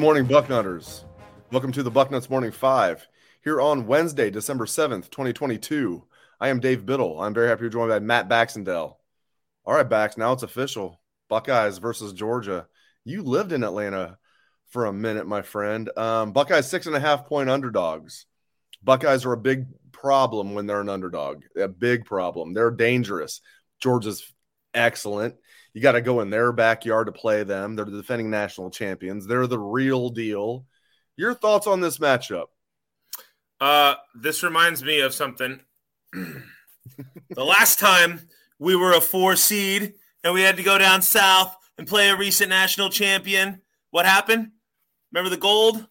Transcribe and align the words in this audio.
Morning, 0.00 0.24
Bucknutters. 0.24 1.04
Welcome 1.52 1.72
to 1.72 1.82
the 1.82 1.90
Bucknuts 1.90 2.30
Morning 2.30 2.52
Five 2.52 3.06
here 3.44 3.60
on 3.60 3.86
Wednesday, 3.86 4.30
December 4.30 4.64
7th, 4.64 5.10
2022. 5.10 6.02
I 6.40 6.48
am 6.48 6.58
Dave 6.58 6.86
Biddle. 6.86 7.20
I'm 7.20 7.34
very 7.34 7.48
happy 7.48 7.64
be 7.64 7.68
joined 7.68 7.90
by 7.90 7.98
Matt 7.98 8.26
Baxendale. 8.26 8.98
All 9.66 9.74
right, 9.74 9.86
Bax, 9.86 10.16
now 10.16 10.32
it's 10.32 10.42
official. 10.42 11.02
Buckeyes 11.28 11.76
versus 11.76 12.14
Georgia. 12.14 12.66
You 13.04 13.22
lived 13.22 13.52
in 13.52 13.62
Atlanta 13.62 14.16
for 14.70 14.86
a 14.86 14.92
minute, 14.92 15.26
my 15.26 15.42
friend. 15.42 15.90
Um, 15.98 16.32
Buckeyes 16.32 16.66
six 16.66 16.86
and 16.86 16.96
a 16.96 17.00
half 17.00 17.26
point 17.26 17.50
underdogs. 17.50 18.24
Buckeyes 18.82 19.26
are 19.26 19.34
a 19.34 19.36
big 19.36 19.66
problem 19.92 20.54
when 20.54 20.64
they're 20.64 20.80
an 20.80 20.88
underdog. 20.88 21.42
A 21.60 21.68
big 21.68 22.06
problem. 22.06 22.54
They're 22.54 22.70
dangerous. 22.70 23.42
Georgia's 23.80 24.32
excellent. 24.72 25.34
You 25.72 25.80
got 25.80 25.92
to 25.92 26.00
go 26.00 26.20
in 26.20 26.30
their 26.30 26.52
backyard 26.52 27.06
to 27.06 27.12
play 27.12 27.44
them. 27.44 27.76
They're 27.76 27.84
the 27.84 27.98
defending 27.98 28.30
national 28.30 28.70
champions. 28.70 29.26
They're 29.26 29.46
the 29.46 29.58
real 29.58 30.08
deal. 30.08 30.66
Your 31.16 31.34
thoughts 31.34 31.66
on 31.66 31.80
this 31.80 31.98
matchup? 31.98 32.46
Uh, 33.60 33.94
this 34.14 34.42
reminds 34.42 34.82
me 34.82 35.00
of 35.00 35.14
something. 35.14 35.60
the 36.12 37.44
last 37.44 37.78
time 37.78 38.20
we 38.58 38.74
were 38.74 38.92
a 38.94 39.00
four 39.00 39.36
seed 39.36 39.94
and 40.24 40.34
we 40.34 40.42
had 40.42 40.56
to 40.56 40.62
go 40.62 40.78
down 40.78 41.02
south 41.02 41.56
and 41.78 41.86
play 41.86 42.08
a 42.08 42.16
recent 42.16 42.48
national 42.48 42.90
champion, 42.90 43.60
what 43.90 44.06
happened? 44.06 44.50
Remember 45.12 45.30
the 45.30 45.40
gold? 45.40 45.86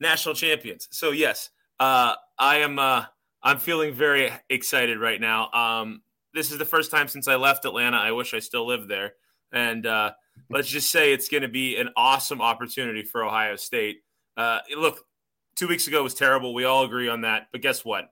National 0.00 0.34
champions. 0.34 0.88
So 0.90 1.12
yes, 1.12 1.50
uh, 1.80 2.14
I 2.38 2.56
am. 2.58 2.78
Uh, 2.78 3.04
I'm 3.42 3.58
feeling 3.58 3.94
very 3.94 4.30
excited 4.48 4.98
right 4.98 5.20
now. 5.20 5.50
Um, 5.52 6.02
this 6.34 6.50
is 6.50 6.58
the 6.58 6.64
first 6.64 6.90
time 6.90 7.08
since 7.08 7.28
I 7.28 7.36
left 7.36 7.64
Atlanta. 7.64 7.96
I 7.96 8.12
wish 8.12 8.34
I 8.34 8.40
still 8.40 8.66
lived 8.66 8.88
there. 8.88 9.14
And 9.52 9.86
uh, 9.86 10.12
let's 10.50 10.68
just 10.68 10.90
say 10.90 11.12
it's 11.12 11.28
going 11.28 11.42
to 11.42 11.48
be 11.48 11.76
an 11.76 11.90
awesome 11.96 12.42
opportunity 12.42 13.02
for 13.02 13.24
Ohio 13.24 13.56
State. 13.56 14.02
Uh, 14.36 14.58
look, 14.76 15.06
two 15.54 15.68
weeks 15.68 15.86
ago 15.86 16.02
was 16.02 16.14
terrible. 16.14 16.52
We 16.52 16.64
all 16.64 16.84
agree 16.84 17.08
on 17.08 17.20
that. 17.22 17.48
But 17.52 17.62
guess 17.62 17.84
what? 17.84 18.10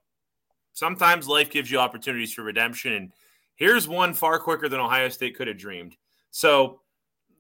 Sometimes 0.73 1.29
life 1.29 1.51
gives 1.51 1.71
you 1.71 1.79
opportunities 1.79 2.33
for 2.33 2.43
redemption. 2.43 2.93
And 2.93 3.13
here's 3.57 3.89
one 3.89 4.15
far 4.15 4.39
quicker 4.39 4.69
than 4.69 4.81
Ohio 4.81 5.09
State 5.09 5.37
could 5.37 5.49
have 5.49 5.59
dreamed. 5.59 5.97
So 6.31 6.81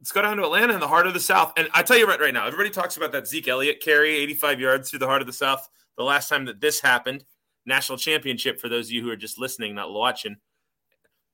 let's 0.00 0.12
go 0.12 0.20
down 0.20 0.37
to 0.38 0.44
Atlanta 0.44 0.75
in 0.75 0.81
the 0.81 0.88
heart 0.88 1.06
of 1.06 1.14
the 1.14 1.20
South. 1.20 1.53
And 1.56 1.69
I 1.72 1.82
tell 1.82 1.97
you 1.97 2.06
right, 2.06 2.20
right 2.20 2.34
now, 2.34 2.47
everybody 2.47 2.70
talks 2.70 2.97
about 2.97 3.12
that 3.12 3.28
Zeke 3.28 3.49
Elliott 3.49 3.81
carry, 3.81 4.16
85 4.16 4.60
yards 4.60 4.91
through 4.91 4.99
the 4.99 5.06
heart 5.06 5.22
of 5.22 5.26
the 5.26 5.32
South. 5.32 5.69
The 5.97 6.04
last 6.04 6.28
time 6.28 6.44
that 6.47 6.60
this 6.60 6.81
happened, 6.81 7.25
national 7.66 7.99
championship 7.99 8.60
for 8.60 8.69
those 8.69 8.88
of 8.88 8.93
you 8.93 9.03
who 9.03 9.10
are 9.10 9.16
just 9.16 9.38
listening, 9.38 9.75
not 9.75 9.93
watching. 9.93 10.37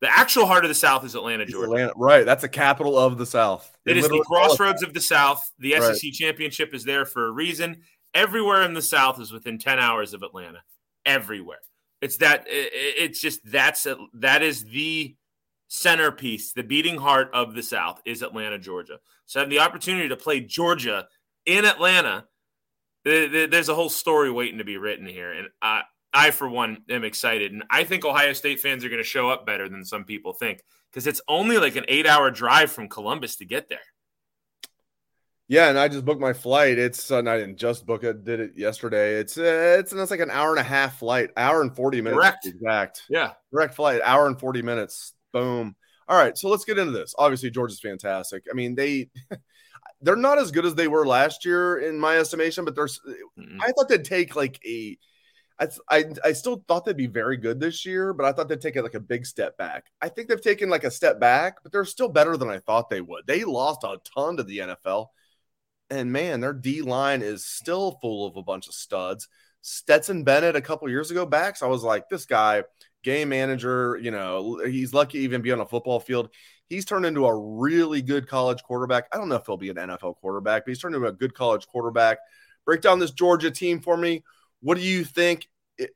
The 0.01 0.09
actual 0.11 0.47
heart 0.47 0.65
of 0.65 0.69
the 0.69 0.77
South 0.77 1.05
is 1.05 1.15
Atlanta, 1.15 1.45
Georgia. 1.45 1.73
Atlanta, 1.73 1.93
right. 1.97 2.25
That's 2.25 2.43
the 2.43 2.49
capital 2.49 2.97
of 2.97 3.19
the 3.19 3.27
South. 3.27 3.77
It 3.85 3.97
is 3.97 4.09
the 4.09 4.25
crossroads 4.27 4.83
of 4.83 4.95
the 4.95 5.01
South. 5.01 5.51
The 5.59 5.73
SEC 5.73 5.89
right. 5.89 6.13
championship 6.13 6.73
is 6.73 6.85
there 6.85 7.05
for 7.05 7.27
a 7.27 7.33
reason. 7.33 7.83
Everywhere 8.15 8.63
in 8.63 8.75
the 8.75 8.83
South 8.83 9.21
is 9.21 9.33
within 9.33 9.59
10 9.59 9.81
hours 9.81 10.15
of 10.15 10.23
Atlanta. 10.23 10.63
Everywhere. 11.05 11.59
It's 12.01 12.19
that 12.19 12.45
it's 12.47 13.21
just 13.21 13.41
that's 13.45 13.87
a, 13.87 13.97
that 14.15 14.43
is 14.43 14.65
the 14.65 15.17
centerpiece, 15.67 16.53
the 16.53 16.63
beating 16.63 16.99
heart 16.99 17.31
of 17.35 17.55
the 17.55 17.63
South 17.63 18.01
is 18.05 18.23
Atlanta, 18.23 18.59
Georgia. 18.59 18.99
So 19.27 19.41
having 19.41 19.51
the 19.51 19.59
opportunity 19.61 20.09
to 20.09 20.17
play 20.17 20.41
Georgia 20.41 21.09
in 21.45 21.65
Atlanta, 21.65 22.27
there's 23.05 23.69
a 23.69 23.75
whole 23.75 23.89
story 23.89 24.31
waiting 24.31 24.59
to 24.59 24.65
be 24.65 24.79
written 24.79 25.07
here. 25.07 25.33
And 25.33 25.49
I 25.61 25.83
I, 26.13 26.31
for 26.31 26.49
one, 26.49 26.83
am 26.89 27.05
excited. 27.05 27.53
And 27.53 27.65
I 27.71 27.85
think 27.85 28.05
Ohio 28.05 28.33
State 28.33 28.61
fans 28.61 28.85
are 28.85 28.89
going 28.89 29.03
to 29.03 29.09
show 29.09 29.29
up 29.29 29.47
better 29.47 29.69
than 29.69 29.85
some 29.85 30.05
people 30.05 30.33
think 30.33 30.63
because 30.91 31.07
it's 31.07 31.21
only 31.29 31.59
like 31.59 31.77
an 31.77 31.85
eight 31.89 32.07
hour 32.07 32.31
drive 32.31 32.73
from 32.73 32.89
Columbus 32.89 33.37
to 33.37 33.45
get 33.45 33.69
there. 33.69 33.79
Yeah, 35.49 35.71
and 35.71 35.79
I 35.79 35.89
just 35.89 36.05
booked 36.05 36.21
my 36.21 36.35
flight. 36.35 36.79
It's 36.79 37.11
uh, 37.11 37.19
I 37.19 37.39
didn't 37.39 37.57
just 37.57 37.87
book 37.87 38.05
it; 38.05 38.23
did 38.23 38.39
it 38.39 38.53
yesterday. 38.55 39.15
It's 39.15 39.39
uh, 39.39 39.77
it's 39.79 39.93
it's 39.95 40.11
like 40.11 40.21
an 40.21 40.31
hour 40.31 40.51
and 40.51 40.59
a 40.59 40.63
half 40.63 40.99
flight, 40.99 41.31
hour 41.39 41.63
and 41.63 41.75
forty 41.75 42.03
minutes. 42.03 42.19
Correct. 42.19 42.47
Exact. 42.47 43.03
Yeah. 43.09 43.33
Direct 43.51 43.75
flight, 43.75 44.03
hour 44.05 44.27
and 44.27 44.39
forty 44.39 44.61
minutes. 44.61 45.15
Boom. 45.33 45.75
All 46.07 46.19
right, 46.19 46.37
so 46.39 46.49
let's 46.49 46.65
get 46.65 46.79
into 46.79 46.93
this. 46.93 47.15
Obviously, 47.19 47.51
Georgia's 47.51 47.81
fantastic. 47.81 48.45
I 48.51 48.55
mean, 48.55 48.75
they 48.75 49.11
they're 50.03 50.17
not 50.17 50.39
as 50.39 50.51
good 50.51 50.67
as 50.67 50.75
they 50.75 50.89
were 50.89 51.07
last 51.07 51.45
year 51.45 51.79
in 51.79 51.99
my 51.99 52.19
estimation, 52.19 52.65
but 52.65 52.75
there's 52.75 53.01
mm-hmm. 53.39 53.61
I 53.61 53.73
thought 53.73 53.89
they'd 53.89 54.05
take 54.05 54.37
like 54.37 54.61
a 54.67 54.99
I, 55.61 56.05
I, 56.25 56.33
still 56.33 56.65
thought 56.69 56.85
they'd 56.85 56.97
be 56.97 57.09
very 57.09 57.37
good 57.37 57.59
this 57.59 57.85
year, 57.85 58.13
but 58.13 58.25
I 58.25 58.33
thought 58.33 58.49
they'd 58.49 58.61
take 58.61 58.77
it 58.77 58.83
like 58.83 58.95
a 58.95 59.01
big 59.01 59.27
step 59.27 59.59
back. 59.59 59.87
I 60.01 60.09
think 60.09 60.29
they've 60.29 60.41
taken 60.41 60.71
like 60.71 60.85
a 60.85 60.91
step 60.91 61.19
back, 61.19 61.63
but 61.63 61.73
they're 61.73 61.85
still 61.85 62.09
better 62.09 62.37
than 62.37 62.49
I 62.49 62.61
thought 62.61 62.89
they 62.89 63.01
would. 63.01 63.27
They 63.27 63.43
lost 63.43 63.83
a 63.83 63.99
ton 64.15 64.37
to 64.37 64.45
the 64.45 64.59
NFL, 64.59 65.09
and 65.91 66.13
man, 66.13 66.41
their 66.41 66.53
D 66.53 66.83
line 66.83 67.23
is 67.23 67.45
still 67.45 67.99
full 68.01 68.27
of 68.27 68.37
a 68.37 68.43
bunch 68.43 68.69
of 68.69 68.75
studs. 68.75 69.29
Stetson 69.61 70.23
Bennett 70.23 70.55
a 70.55 70.61
couple 70.61 70.89
years 70.89 71.11
ago 71.11 71.27
back, 71.27 71.57
so 71.57 71.67
I 71.67 71.71
was 71.71 71.83
like, 71.83 72.09
this 72.09 72.25
guy, 72.25 72.63
game 73.03 73.31
manager, 73.31 73.99
you 74.01 74.11
know, 74.11 74.61
he's 74.65 74.95
lucky 74.95 75.19
even 75.21 75.43
be 75.43 75.53
on 75.53 75.61
a 75.61 75.67
football 75.67 75.99
field. 75.99 76.31
He's 76.69 76.85
turned 76.85 77.07
into 77.07 77.27
a 77.27 77.37
really 77.37 78.03
good 78.03 78.29
college 78.29 78.63
quarterback. 78.63 79.07
I 79.13 79.17
don't 79.17 79.29
know 79.29 79.37
if 79.37 79.47
he'll 79.47 79.57
be 79.57 79.71
an 79.71 79.77
NFL 79.77 80.17
quarterback, 80.17 80.65
but 80.65 80.71
he's 80.71 80.79
turned 80.79 80.95
into 80.95 81.09
a 81.09 81.13
good 81.13 81.35
college 81.35 81.67
quarterback. 81.67 82.19
Break 82.65 82.83
down 82.83 82.99
this 82.99 83.11
Georgia 83.11 83.51
team 83.51 83.81
for 83.81 83.97
me. 83.97 84.23
What 84.61 84.77
do 84.77 84.83
you 84.83 85.05
think 85.05 85.49
it, 85.77 85.95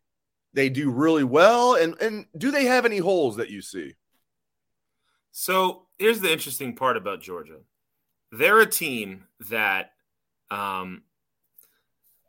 they 0.54 0.68
do 0.68 0.90
really 0.90 1.24
well? 1.24 1.74
And, 1.74 2.00
and 2.00 2.26
do 2.36 2.50
they 2.50 2.64
have 2.64 2.84
any 2.84 2.98
holes 2.98 3.36
that 3.36 3.50
you 3.50 3.62
see? 3.62 3.94
So 5.30 5.86
here's 5.98 6.20
the 6.20 6.32
interesting 6.32 6.76
part 6.76 6.96
about 6.96 7.22
Georgia. 7.22 7.58
They're 8.30 8.60
a 8.60 8.66
team 8.66 9.24
that, 9.50 9.92
um, 10.50 11.02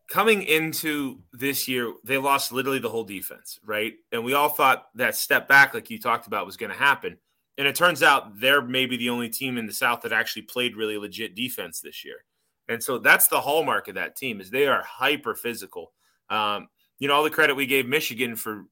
coming 0.10 0.44
into 0.44 1.20
this 1.32 1.68
year, 1.68 1.94
they 2.04 2.18
lost 2.18 2.52
literally 2.52 2.80
the 2.80 2.90
whole 2.90 3.04
defense, 3.04 3.60
right? 3.66 3.94
And 4.12 4.24
we 4.24 4.34
all 4.34 4.50
thought 4.50 4.88
that 4.96 5.16
step 5.16 5.48
back, 5.48 5.74
like 5.74 5.90
you 5.90 6.00
talked 6.00 6.28
about, 6.28 6.46
was 6.46 6.58
going 6.58 6.72
to 6.72 6.78
happen. 6.78 7.18
And 7.58 7.68
it 7.68 7.76
turns 7.76 8.04
out 8.04 8.40
they're 8.40 8.62
maybe 8.62 8.98
the 8.98 9.10
only 9.10 9.30
team 9.30 9.58
in 9.58 9.66
the 9.66 9.74
South 9.74 10.02
that 10.02 10.14
actually 10.14 10.44
played 10.44 10.76
really 10.76 10.98
legit 10.98 11.36
defense 11.36 11.82
this 11.82 12.04
year. 12.04 12.26
And 12.68 12.82
so 12.82 12.98
that's 12.98 13.28
the 13.28 13.42
hallmark 13.42 13.88
of 13.88 13.96
that 13.96 14.16
team 14.16 14.40
is 14.40 14.50
they 14.50 14.68
are 14.68 14.84
hyper 14.84 15.36
physical. 15.36 15.94
Um, 16.34 16.68
you 17.00 17.08
know, 17.08 17.14
all 17.14 17.24
the 17.24 17.30
credit 17.30 17.56
we 17.56 17.66
gave 17.66 17.86
Michigan 17.86 18.36
for 18.36 18.66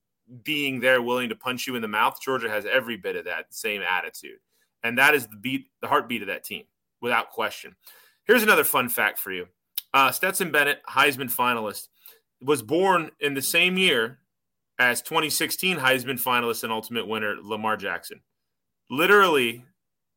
being 0.43 0.79
there, 0.79 1.01
willing 1.01 1.29
to 1.29 1.35
punch 1.35 1.67
you 1.67 1.75
in 1.75 1.81
the 1.81 1.87
mouth. 1.87 2.19
Georgia 2.21 2.49
has 2.49 2.65
every 2.65 2.97
bit 2.97 3.15
of 3.15 3.25
that 3.25 3.53
same 3.53 3.81
attitude, 3.81 4.39
and 4.83 4.97
that 4.97 5.13
is 5.13 5.27
the 5.27 5.35
beat, 5.35 5.67
the 5.81 5.87
heartbeat 5.87 6.21
of 6.21 6.27
that 6.27 6.43
team, 6.43 6.63
without 7.01 7.29
question. 7.29 7.75
Here's 8.25 8.43
another 8.43 8.63
fun 8.63 8.89
fact 8.89 9.19
for 9.19 9.31
you: 9.31 9.47
uh, 9.93 10.11
Stetson 10.11 10.51
Bennett, 10.51 10.81
Heisman 10.89 11.33
finalist, 11.33 11.89
was 12.41 12.63
born 12.63 13.11
in 13.19 13.35
the 13.35 13.41
same 13.41 13.77
year 13.77 14.19
as 14.79 15.01
2016 15.03 15.77
Heisman 15.77 16.21
finalist 16.21 16.63
and 16.63 16.71
ultimate 16.71 17.07
winner 17.07 17.35
Lamar 17.41 17.77
Jackson. 17.77 18.21
Literally 18.89 19.63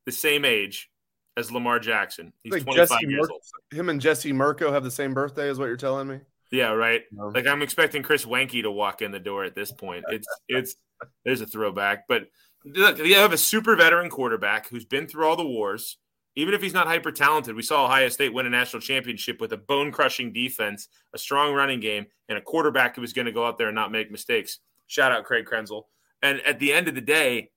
the 0.07 0.13
same 0.13 0.45
age, 0.45 0.91
as 1.37 1.51
Lamar 1.51 1.79
Jackson. 1.79 2.33
He's 2.43 2.53
Like 2.53 2.65
25 2.65 2.89
Jesse 2.89 3.07
years 3.07 3.29
Mer- 3.29 3.33
old. 3.33 3.43
Him 3.71 3.89
and 3.89 4.01
Jesse 4.01 4.33
Mirco 4.33 4.73
have 4.73 4.85
the 4.85 4.91
same 4.91 5.15
birthday, 5.15 5.49
is 5.49 5.59
what 5.59 5.67
you're 5.67 5.77
telling 5.77 6.09
me? 6.09 6.21
Yeah, 6.51 6.71
right. 6.71 7.03
Like 7.13 7.47
I'm 7.47 7.63
expecting 7.63 8.03
Chris 8.03 8.25
Weinke 8.25 8.63
to 8.63 8.71
walk 8.71 9.03
in 9.03 9.13
the 9.13 9.19
door 9.19 9.45
at 9.45 9.55
this 9.55 9.73
point. 9.73 10.05
It's 10.09 10.27
it's 10.49 10.77
there's 11.25 11.41
a 11.41 11.47
throwback, 11.47 12.07
but 12.09 12.29
look, 12.65 12.99
you 12.99 13.17
have 13.17 13.33
a 13.33 13.39
super 13.39 13.77
veteran 13.77 14.11
quarterback 14.11 14.69
who's 14.69 14.85
been 14.85 15.07
through 15.07 15.27
all 15.27 15.37
the 15.37 15.47
wars. 15.47 15.99
Even 16.37 16.55
if 16.55 16.61
he's 16.61 16.75
not 16.75 16.89
hyper 16.89 17.13
talented, 17.13 17.55
we 17.55 17.63
saw 17.63 17.85
Ohio 17.85 18.09
State 18.09 18.35
win 18.35 18.47
a 18.47 18.51
national 18.51 18.83
championship 18.83 19.41
with 19.41 19.53
a 19.53 19.57
bone 19.57 19.93
crushing 19.93 20.33
defense, 20.33 20.89
a 21.15 21.19
strong 21.19 21.55
running 21.55 21.79
game, 21.79 22.07
and 22.29 22.37
a 22.37 22.41
quarterback 22.41 22.97
who 22.97 23.03
was 23.03 23.13
going 23.13 23.27
to 23.27 23.33
go 23.33 23.47
out 23.47 23.57
there 23.57 23.69
and 23.69 23.75
not 23.75 23.93
make 23.93 24.11
mistakes. 24.11 24.59
Shout 24.89 25.13
out 25.13 25.25
Craig 25.25 25.47
Krenzel. 25.47 25.85
And 26.23 26.41
at 26.41 26.59
the 26.59 26.73
end 26.73 26.89
of 26.89 26.97
the 26.97 27.01
day, 27.01 27.51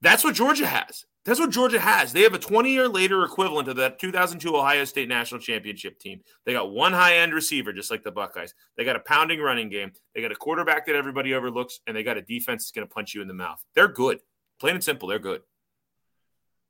that's 0.00 0.24
what 0.24 0.34
Georgia 0.34 0.66
has. 0.66 1.04
That's 1.28 1.40
what 1.40 1.50
Georgia 1.50 1.78
has. 1.78 2.14
They 2.14 2.22
have 2.22 2.32
a 2.32 2.38
20 2.38 2.72
year 2.72 2.88
later 2.88 3.22
equivalent 3.22 3.68
of 3.68 3.76
that 3.76 3.98
2002 3.98 4.56
Ohio 4.56 4.86
State 4.86 5.08
national 5.08 5.42
championship 5.42 5.98
team. 5.98 6.22
They 6.46 6.54
got 6.54 6.70
one 6.70 6.94
high 6.94 7.16
end 7.18 7.34
receiver, 7.34 7.70
just 7.70 7.90
like 7.90 8.02
the 8.02 8.10
Buckeyes. 8.10 8.54
They 8.78 8.84
got 8.84 8.96
a 8.96 9.00
pounding 9.00 9.38
running 9.38 9.68
game. 9.68 9.92
They 10.14 10.22
got 10.22 10.32
a 10.32 10.36
quarterback 10.36 10.86
that 10.86 10.94
everybody 10.94 11.34
overlooks, 11.34 11.80
and 11.86 11.94
they 11.94 12.02
got 12.02 12.16
a 12.16 12.22
defense 12.22 12.64
that's 12.64 12.70
going 12.70 12.88
to 12.88 12.94
punch 12.94 13.14
you 13.14 13.20
in 13.20 13.28
the 13.28 13.34
mouth. 13.34 13.62
They're 13.74 13.88
good. 13.88 14.20
Plain 14.58 14.76
and 14.76 14.84
simple, 14.84 15.06
they're 15.06 15.18
good. 15.18 15.42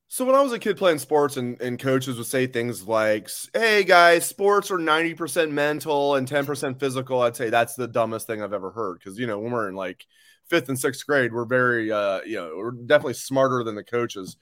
So 0.08 0.24
when 0.24 0.34
I 0.34 0.40
was 0.40 0.52
a 0.52 0.58
kid 0.58 0.76
playing 0.76 0.98
sports 0.98 1.36
and, 1.36 1.60
and 1.60 1.78
coaches 1.78 2.16
would 2.16 2.26
say 2.26 2.48
things 2.48 2.82
like, 2.82 3.30
hey 3.54 3.84
guys, 3.84 4.26
sports 4.26 4.72
are 4.72 4.78
90% 4.78 5.52
mental 5.52 6.16
and 6.16 6.26
10% 6.26 6.80
physical, 6.80 7.22
I'd 7.22 7.36
say 7.36 7.48
that's 7.48 7.76
the 7.76 7.86
dumbest 7.86 8.26
thing 8.26 8.42
I've 8.42 8.54
ever 8.54 8.72
heard. 8.72 9.04
Cause 9.04 9.18
you 9.18 9.26
know, 9.28 9.38
when 9.38 9.52
we're 9.52 9.68
in 9.68 9.76
like 9.76 10.04
fifth 10.48 10.68
and 10.68 10.78
sixth 10.78 11.06
grade, 11.06 11.32
we're 11.32 11.44
very 11.44 11.90
uh, 11.92 12.20
you 12.24 12.36
know, 12.36 12.52
we're 12.56 12.72
definitely 12.72 13.14
smarter 13.14 13.62
than 13.64 13.74
the 13.74 13.84
coaches. 13.84 14.36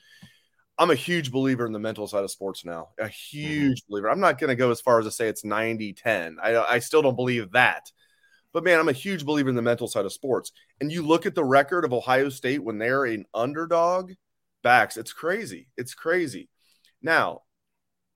I'm 0.79 0.91
a 0.91 0.95
huge 0.95 1.33
believer 1.33 1.65
in 1.65 1.73
the 1.73 1.79
mental 1.79 2.07
side 2.07 2.25
of 2.25 2.31
sports 2.31 2.65
now. 2.65 2.89
A 2.99 3.09
huge 3.09 3.83
believer. 3.89 4.11
I'm 4.11 4.21
not 4.21 4.39
gonna 4.39 4.55
go 4.55 4.71
as 4.71 4.81
far 4.81 4.99
as 4.99 5.07
to 5.07 5.11
say 5.11 5.29
it's 5.29 5.45
90, 5.45 5.95
10. 5.95 6.39
I, 6.43 6.57
I 6.57 6.79
still 6.81 7.03
don't 7.03 7.17
believe 7.17 7.53
that. 7.53 7.91
But 8.53 8.65
man, 8.65 8.81
I'm 8.81 8.89
a 8.89 8.93
huge 8.93 9.27
believer 9.27 9.51
in 9.51 9.55
the 9.55 9.63
mental 9.63 9.89
side 9.89 10.07
of 10.07 10.13
sports. 10.13 10.53
And 10.81 10.91
you 10.91 11.03
look 11.03 11.27
at 11.27 11.35
the 11.35 11.45
record 11.45 11.85
of 11.85 11.93
Ohio 11.93 12.31
State 12.31 12.65
when 12.65 12.79
they're 12.79 13.05
an 13.05 13.27
underdog 13.35 14.13
backs. 14.63 14.97
It's 14.97 15.13
crazy. 15.13 15.69
It's 15.77 15.95
crazy. 15.95 16.49
Now, 17.03 17.43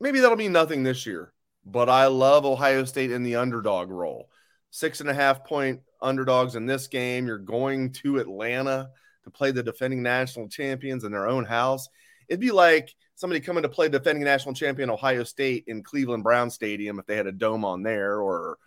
maybe 0.01 0.21
that'll 0.21 0.39
mean 0.39 0.53
nothing 0.53 0.83
this 0.83 1.05
year, 1.05 1.35
but 1.65 1.91
I 1.91 2.07
love 2.07 2.47
Ohio 2.47 2.85
State 2.85 3.13
in 3.13 3.23
the 3.23 3.37
underdog 3.37 3.91
role. 3.91 4.30
Six 4.71 5.01
and 5.01 5.11
a 5.11 5.15
half 5.15 5.45
point 5.45 5.81
underdogs 6.01 6.55
in 6.57 6.67
this 6.67 6.87
game. 6.87 7.27
You're 7.27 7.39
going 7.39 7.93
to 7.95 8.19
Atlanta 8.19 8.91
to 9.25 9.31
play 9.31 9.51
the 9.51 9.63
defending 9.63 10.03
national 10.03 10.49
champions 10.49 11.05
in 11.05 11.13
their 11.13 11.29
own 11.29 11.45
house. 11.45 11.89
It'd 12.29 12.41
be 12.41 12.53
like 12.53 12.95
somebody 13.17 13.41
coming 13.41 13.65
to 13.65 13.69
play 13.69 13.89
defending 13.89 14.25
national 14.25 14.55
champion 14.55 14.91
Ohio 14.91 15.25
State 15.25 15.65
in 15.67 15.83
Cleveland 15.83 16.23
Brown 16.23 16.51
Stadium 16.51 16.99
if 16.99 17.07
they 17.07 17.17
had 17.17 17.27
a 17.27 17.33
dome 17.33 17.65
on 17.65 17.83
there, 17.83 18.21
or 18.21 18.59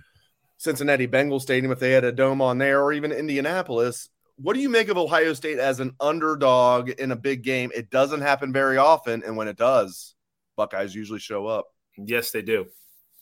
Cincinnati 0.57 1.07
Bengals 1.07 1.41
Stadium 1.41 1.71
if 1.71 1.79
they 1.79 1.91
had 1.91 2.03
a 2.03 2.11
dome 2.11 2.41
on 2.41 2.57
there, 2.57 2.83
or 2.83 2.93
even 2.93 3.11
Indianapolis 3.11 4.09
what 4.37 4.55
do 4.55 4.59
you 4.59 4.69
make 4.69 4.89
of 4.89 4.97
Ohio 4.97 5.33
State 5.33 5.59
as 5.59 5.79
an 5.79 5.95
underdog 5.99 6.89
in 6.89 7.11
a 7.11 7.15
big 7.15 7.43
game? 7.43 7.71
It 7.75 7.89
doesn't 7.89 8.21
happen 8.21 8.51
very 8.51 8.77
often, 8.77 9.23
and 9.23 9.37
when 9.37 9.47
it 9.47 9.57
does, 9.57 10.15
Buckeyes 10.55 10.95
usually 10.95 11.19
show 11.19 11.45
up. 11.47 11.67
Yes, 11.97 12.31
they 12.31 12.41
do. 12.41 12.65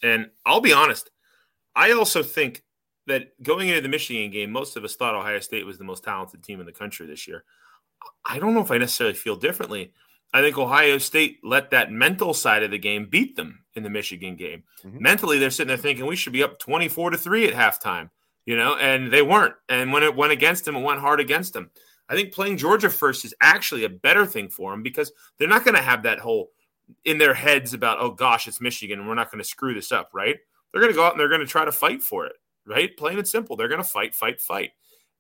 And 0.02 0.30
I'll 0.46 0.62
be 0.62 0.74
honest, 0.74 1.10
I 1.76 1.92
also 1.92 2.24
think 2.24 2.64
that 3.08 3.42
going 3.42 3.70
into 3.70 3.82
the 3.82 3.90
Michigan 3.90 4.32
game, 4.32 4.52
most 4.52 4.78
of 4.78 4.84
us 4.84 4.96
thought 4.96 5.16
Ohio 5.16 5.40
State 5.40 5.66
was 5.66 5.78
the 5.78 5.84
most 5.84 6.04
talented 6.04 6.44
team 6.44 6.60
in 6.60 6.66
the 6.66 6.72
country 6.72 7.08
this 7.08 7.28
year. 7.28 7.44
I 8.26 8.40
don't 8.40 8.54
know 8.54 8.62
if 8.62 8.72
I 8.72 8.78
necessarily 8.78 9.16
feel 9.16 9.36
differently. 9.36 9.94
I 10.34 10.42
think 10.42 10.58
Ohio 10.58 10.98
State 10.98 11.40
let 11.44 11.72
that 11.72 11.92
mental 11.92 12.34
side 12.34 12.64
of 12.64 12.72
the 12.72 12.78
game 12.78 13.08
beat 13.10 13.36
them 13.36 13.64
in 13.76 13.84
the 13.84 13.90
Michigan 13.90 14.36
game. 14.36 14.64
Mhm. 14.84 15.02
Mentally, 15.02 15.40
they're 15.40 15.50
sitting 15.50 15.68
there 15.68 15.78
thinking 15.78 16.06
we 16.06 16.16
should 16.16 16.34
be 16.34 16.44
up 16.44 16.58
24 16.60 17.10
to 17.12 17.18
3 17.18 17.48
at 17.48 17.54
halftime, 17.54 18.10
you 18.46 18.56
know, 18.56 18.76
and 18.78 19.12
they 19.12 19.22
weren't. 19.22 19.56
And 19.68 19.92
when 19.92 20.04
it 20.04 20.16
went 20.16 20.32
against 20.32 20.66
them, 20.66 20.76
it 20.76 20.82
went 20.82 21.02
hard 21.02 21.20
against 21.20 21.54
them. 21.54 21.70
I 22.08 22.16
think 22.16 22.34
playing 22.34 22.58
Georgia 22.58 22.90
first 22.90 23.26
is 23.26 23.34
actually 23.42 23.84
a 23.84 23.90
better 23.90 24.26
thing 24.26 24.50
for 24.50 24.72
them 24.72 24.84
because 24.84 25.12
they're 25.38 25.48
not 25.48 25.64
going 25.64 25.76
to 25.76 25.82
have 25.82 26.04
that 26.04 26.20
whole 26.20 26.52
in 27.06 27.18
their 27.18 27.34
heads 27.34 27.74
about, 27.74 28.00
oh 28.00 28.12
gosh, 28.12 28.48
it's 28.48 28.60
Michigan 28.62 29.00
and 29.00 29.08
we're 29.08 29.16
not 29.16 29.32
going 29.32 29.42
to 29.42 29.48
screw 29.48 29.74
this 29.74 29.92
up, 29.92 30.10
right? 30.14 30.38
They're 30.72 30.82
going 30.82 30.92
to 30.92 30.98
go 30.98 31.06
out 31.06 31.14
and 31.14 31.20
they're 31.20 31.30
going 31.30 31.42
to 31.42 31.48
try 31.48 31.64
to 31.66 31.72
fight 31.72 32.02
for 32.02 32.26
it, 32.26 32.34
right? 32.66 32.96
Plain 32.98 33.18
and 33.18 33.28
simple. 33.28 33.56
They're 33.56 33.68
going 33.68 33.82
to 33.82 33.88
fight, 33.88 34.16
fight, 34.16 34.42
fight. 34.42 34.72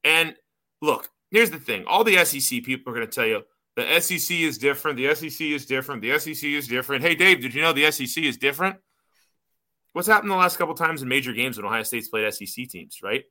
And 0.03 0.35
look, 0.81 1.09
here's 1.29 1.51
the 1.51 1.59
thing 1.59 1.85
all 1.87 2.03
the 2.03 2.23
SEC 2.25 2.63
people 2.63 2.91
are 2.91 2.95
going 2.95 3.07
to 3.07 3.13
tell 3.13 3.27
you 3.27 3.43
the 3.75 3.99
SEC 3.99 4.37
is 4.37 4.57
different. 4.57 4.97
The 4.97 5.15
SEC 5.15 5.41
is 5.41 5.65
different. 5.65 6.01
The 6.01 6.19
SEC 6.19 6.43
is 6.43 6.67
different. 6.67 7.03
Hey, 7.03 7.15
Dave, 7.15 7.41
did 7.41 7.53
you 7.53 7.61
know 7.61 7.73
the 7.73 7.89
SEC 7.91 8.23
is 8.23 8.37
different? 8.37 8.77
What's 9.93 10.07
happened 10.07 10.31
the 10.31 10.35
last 10.35 10.57
couple 10.57 10.73
times 10.73 11.01
in 11.01 11.07
major 11.07 11.33
games 11.33 11.57
when 11.57 11.65
Ohio 11.65 11.83
State's 11.83 12.07
played 12.07 12.31
SEC 12.33 12.69
teams, 12.69 12.99
right? 13.03 13.23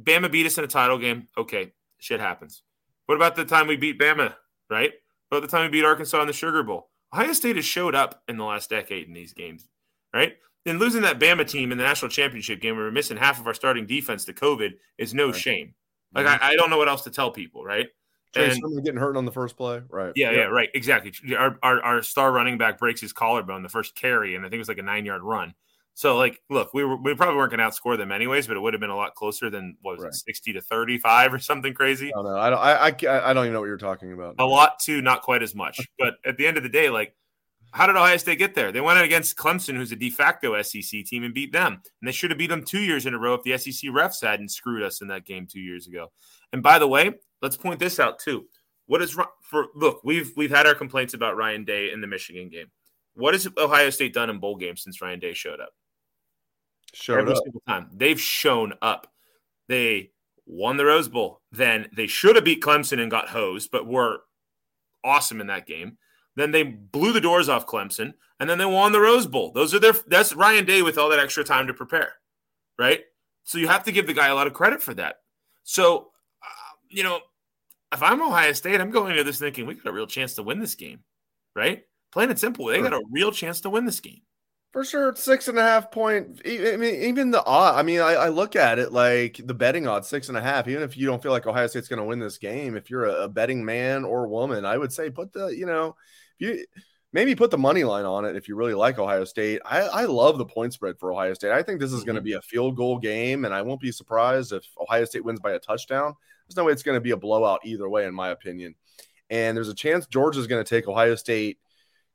Bama 0.00 0.30
beat 0.30 0.46
us 0.46 0.58
in 0.58 0.64
a 0.64 0.68
title 0.68 0.98
game. 0.98 1.28
Okay, 1.36 1.72
shit 1.98 2.20
happens. 2.20 2.62
What 3.06 3.14
about 3.14 3.36
the 3.36 3.44
time 3.44 3.66
we 3.66 3.76
beat 3.76 3.98
Bama, 3.98 4.34
right? 4.68 4.92
What 5.28 5.38
about 5.38 5.50
the 5.50 5.56
time 5.56 5.66
we 5.66 5.78
beat 5.78 5.84
Arkansas 5.84 6.20
in 6.20 6.26
the 6.26 6.32
Sugar 6.32 6.62
Bowl? 6.62 6.90
Ohio 7.12 7.32
State 7.32 7.56
has 7.56 7.64
showed 7.64 7.94
up 7.94 8.22
in 8.28 8.36
the 8.36 8.44
last 8.44 8.70
decade 8.70 9.06
in 9.06 9.14
these 9.14 9.32
games, 9.32 9.66
right? 10.12 10.34
And 10.66 10.78
losing 10.78 11.02
that 11.02 11.18
Bama 11.18 11.48
team 11.48 11.72
in 11.72 11.78
the 11.78 11.84
national 11.84 12.10
championship 12.10 12.60
game, 12.60 12.76
where 12.76 12.84
we're 12.86 12.90
missing 12.90 13.16
half 13.16 13.40
of 13.40 13.46
our 13.46 13.54
starting 13.54 13.86
defense 13.86 14.24
to 14.26 14.32
COVID, 14.32 14.72
is 14.98 15.14
no 15.14 15.26
Right. 15.26 15.36
shame. 15.36 15.74
Like 16.14 16.26
mm-hmm. 16.26 16.44
I, 16.44 16.50
I 16.50 16.56
don't 16.56 16.70
know 16.70 16.78
what 16.78 16.88
else 16.88 17.02
to 17.04 17.10
tell 17.10 17.30
people, 17.30 17.64
right? 17.64 17.88
And- 18.34 18.52
Sermon 18.52 18.82
getting 18.82 19.00
hurt 19.00 19.16
on 19.16 19.24
the 19.24 19.32
first 19.32 19.56
play, 19.56 19.80
right? 19.88 20.12
Yeah, 20.14 20.30
yeah, 20.32 20.42
right. 20.44 20.68
Exactly. 20.74 21.12
Our, 21.34 21.58
our 21.62 21.82
our 21.82 22.02
star 22.02 22.30
running 22.30 22.58
back 22.58 22.78
breaks 22.78 23.00
his 23.00 23.12
collarbone 23.12 23.62
the 23.62 23.68
first 23.70 23.94
carry, 23.94 24.34
and 24.34 24.44
I 24.44 24.48
think 24.48 24.56
it 24.56 24.58
was 24.58 24.68
like 24.68 24.78
a 24.78 24.82
nine 24.82 25.06
yard 25.06 25.22
run. 25.22 25.54
So, 25.94 26.16
like, 26.16 26.40
look, 26.48 26.72
we 26.74 26.84
were 26.84 26.96
we 26.96 27.14
probably 27.14 27.36
weren't 27.36 27.50
going 27.50 27.58
to 27.58 27.64
outscore 27.66 27.96
them 27.96 28.12
anyways, 28.12 28.46
but 28.46 28.56
it 28.56 28.60
would 28.60 28.72
have 28.74 28.80
been 28.80 28.90
a 28.90 28.96
lot 28.96 29.14
closer 29.16 29.50
than 29.50 29.76
what 29.82 29.96
was 29.96 30.04
Right. 30.04 30.08
it, 30.10 30.14
sixty 30.14 30.52
to 30.52 30.60
thirty 30.60 30.98
five 30.98 31.34
or 31.34 31.38
something 31.38 31.74
crazy. 31.74 32.12
I 32.14 32.22
don't 32.22 32.24
know. 32.24 32.38
I 32.38 32.50
don't. 32.50 32.58
I, 32.60 33.12
I, 33.12 33.30
I 33.30 33.32
don't 33.32 33.44
even 33.46 33.52
know 33.54 33.60
what 33.60 33.66
you're 33.66 33.78
talking 33.78 34.12
about. 34.12 34.36
A 34.38 34.44
lot 34.46 34.78
to 34.80 35.00
not 35.02 35.22
quite 35.22 35.42
as 35.42 35.54
much. 35.54 35.80
But 35.98 36.14
at 36.24 36.36
the 36.36 36.46
end 36.46 36.56
of 36.56 36.62
the 36.62 36.68
day, 36.68 36.90
like, 36.90 37.16
how 37.72 37.86
did 37.86 37.96
Ohio 37.96 38.16
State 38.16 38.38
get 38.38 38.54
there? 38.54 38.72
They 38.72 38.80
went 38.80 38.98
out 38.98 39.04
against 39.04 39.36
Clemson, 39.36 39.76
who's 39.76 39.92
a 39.92 39.96
de 39.96 40.10
facto 40.10 40.60
SEC 40.62 41.04
team, 41.04 41.24
and 41.24 41.34
beat 41.34 41.52
them. 41.52 41.74
And 42.00 42.08
they 42.08 42.12
should 42.12 42.30
have 42.30 42.38
beat 42.38 42.50
them 42.50 42.64
two 42.64 42.80
years 42.80 43.06
in 43.06 43.14
a 43.14 43.18
row 43.18 43.34
if 43.34 43.42
the 43.42 43.56
SEC 43.58 43.90
refs 43.90 44.22
hadn't 44.22 44.50
screwed 44.50 44.82
us 44.82 45.00
in 45.00 45.08
that 45.08 45.26
game 45.26 45.46
two 45.46 45.60
years 45.60 45.86
ago. 45.86 46.10
And 46.52 46.62
by 46.62 46.78
the 46.78 46.88
way, 46.88 47.12
let's 47.42 47.56
point 47.56 47.78
this 47.78 48.00
out 48.00 48.18
too. 48.18 48.46
What 48.86 49.02
is 49.02 49.16
for? 49.42 49.66
Look, 49.74 50.00
we've 50.02 50.32
we've 50.36 50.50
had 50.50 50.66
our 50.66 50.74
complaints 50.74 51.14
about 51.14 51.36
Ryan 51.36 51.64
Day 51.64 51.92
in 51.92 52.00
the 52.00 52.06
Michigan 52.06 52.48
game. 52.48 52.70
What 53.14 53.34
has 53.34 53.46
Ohio 53.58 53.90
State 53.90 54.14
done 54.14 54.30
in 54.30 54.38
bowl 54.38 54.56
games 54.56 54.82
since 54.82 55.02
Ryan 55.02 55.18
Day 55.18 55.34
showed 55.34 55.60
up? 55.60 55.70
Showed 56.94 57.18
Every 57.18 57.32
up. 57.32 57.42
single 57.44 57.62
time 57.68 57.90
they've 57.92 58.20
shown 58.20 58.72
up. 58.80 59.12
They 59.68 60.12
won 60.46 60.78
the 60.78 60.86
Rose 60.86 61.08
Bowl. 61.08 61.42
Then 61.52 61.90
they 61.94 62.06
should 62.06 62.36
have 62.36 62.44
beat 62.44 62.62
Clemson 62.62 62.98
and 62.98 63.10
got 63.10 63.28
hosed, 63.28 63.70
but 63.70 63.86
were 63.86 64.20
awesome 65.04 65.42
in 65.42 65.48
that 65.48 65.66
game. 65.66 65.98
Then 66.38 66.52
they 66.52 66.62
blew 66.62 67.12
the 67.12 67.20
doors 67.20 67.48
off 67.48 67.66
Clemson, 67.66 68.14
and 68.38 68.48
then 68.48 68.58
they 68.58 68.64
won 68.64 68.92
the 68.92 69.00
Rose 69.00 69.26
Bowl. 69.26 69.50
Those 69.52 69.74
are 69.74 69.80
their. 69.80 69.94
That's 70.06 70.34
Ryan 70.34 70.64
Day 70.64 70.82
with 70.82 70.96
all 70.96 71.08
that 71.08 71.18
extra 71.18 71.42
time 71.42 71.66
to 71.66 71.74
prepare, 71.74 72.14
right? 72.78 73.00
So 73.42 73.58
you 73.58 73.66
have 73.66 73.82
to 73.84 73.92
give 73.92 74.06
the 74.06 74.14
guy 74.14 74.28
a 74.28 74.34
lot 74.34 74.46
of 74.46 74.54
credit 74.54 74.80
for 74.80 74.94
that. 74.94 75.16
So, 75.64 76.12
uh, 76.42 76.74
you 76.88 77.02
know, 77.02 77.18
if 77.92 78.02
I'm 78.02 78.22
Ohio 78.22 78.52
State, 78.52 78.80
I'm 78.80 78.92
going 78.92 79.10
into 79.10 79.24
this 79.24 79.40
thinking 79.40 79.66
we 79.66 79.74
got 79.74 79.90
a 79.90 79.92
real 79.92 80.06
chance 80.06 80.34
to 80.34 80.44
win 80.44 80.60
this 80.60 80.76
game, 80.76 81.00
right? 81.56 81.82
Plain 82.12 82.30
and 82.30 82.38
simple, 82.38 82.66
they 82.66 82.80
got 82.80 82.92
a 82.92 83.02
real 83.10 83.32
chance 83.32 83.60
to 83.62 83.70
win 83.70 83.84
this 83.84 84.00
game. 84.00 84.22
For 84.72 84.84
sure, 84.84 85.08
it's 85.08 85.22
six 85.22 85.48
and 85.48 85.58
a 85.58 85.62
half 85.62 85.90
point. 85.90 86.42
I 86.46 86.76
mean, 86.76 87.02
even 87.02 87.30
the 87.30 87.42
odd. 87.42 87.76
I 87.76 87.82
mean, 87.82 88.00
I, 88.00 88.12
I 88.12 88.28
look 88.28 88.54
at 88.54 88.78
it 88.78 88.92
like 88.92 89.40
the 89.42 89.54
betting 89.54 89.88
odds 89.88 90.08
six 90.08 90.28
and 90.28 90.36
a 90.36 90.42
half. 90.42 90.68
Even 90.68 90.82
if 90.82 90.96
you 90.96 91.06
don't 91.06 91.22
feel 91.22 91.32
like 91.32 91.46
Ohio 91.46 91.66
State's 91.66 91.88
going 91.88 92.00
to 92.00 92.04
win 92.04 92.18
this 92.18 92.36
game, 92.36 92.76
if 92.76 92.90
you're 92.90 93.06
a, 93.06 93.24
a 93.24 93.28
betting 93.28 93.64
man 93.64 94.04
or 94.04 94.28
woman, 94.28 94.66
I 94.66 94.76
would 94.76 94.92
say 94.92 95.08
put 95.08 95.32
the 95.32 95.46
you 95.46 95.64
know, 95.64 95.96
you 96.38 96.64
maybe 97.12 97.34
put 97.34 97.50
the 97.50 97.58
money 97.58 97.84
line 97.84 98.04
on 98.04 98.24
it 98.24 98.36
if 98.36 98.48
you 98.48 98.56
really 98.56 98.74
like 98.74 98.98
Ohio 98.98 99.24
State. 99.24 99.60
I, 99.64 99.80
I 99.80 100.04
love 100.04 100.38
the 100.38 100.44
point 100.44 100.72
spread 100.72 100.98
for 100.98 101.12
Ohio 101.12 101.34
State. 101.34 101.52
I 101.52 101.62
think 101.62 101.80
this 101.80 101.92
is 101.92 102.04
going 102.04 102.16
to 102.16 102.22
be 102.22 102.34
a 102.34 102.42
field 102.42 102.76
goal 102.76 102.98
game, 102.98 103.44
and 103.44 103.54
I 103.54 103.62
won't 103.62 103.80
be 103.80 103.92
surprised 103.92 104.52
if 104.52 104.64
Ohio 104.78 105.04
State 105.04 105.24
wins 105.24 105.40
by 105.40 105.52
a 105.52 105.58
touchdown. 105.58 106.14
There's 106.46 106.56
no 106.56 106.64
way 106.64 106.72
it's 106.72 106.82
going 106.82 106.96
to 106.96 107.00
be 107.00 107.12
a 107.12 107.16
blowout 107.16 107.60
either 107.64 107.88
way, 107.88 108.06
in 108.06 108.14
my 108.14 108.30
opinion. 108.30 108.74
And 109.30 109.56
there's 109.56 109.68
a 109.68 109.74
chance 109.74 110.06
Georgia's 110.06 110.46
going 110.46 110.64
to 110.64 110.68
take 110.68 110.88
Ohio 110.88 111.14
State, 111.14 111.58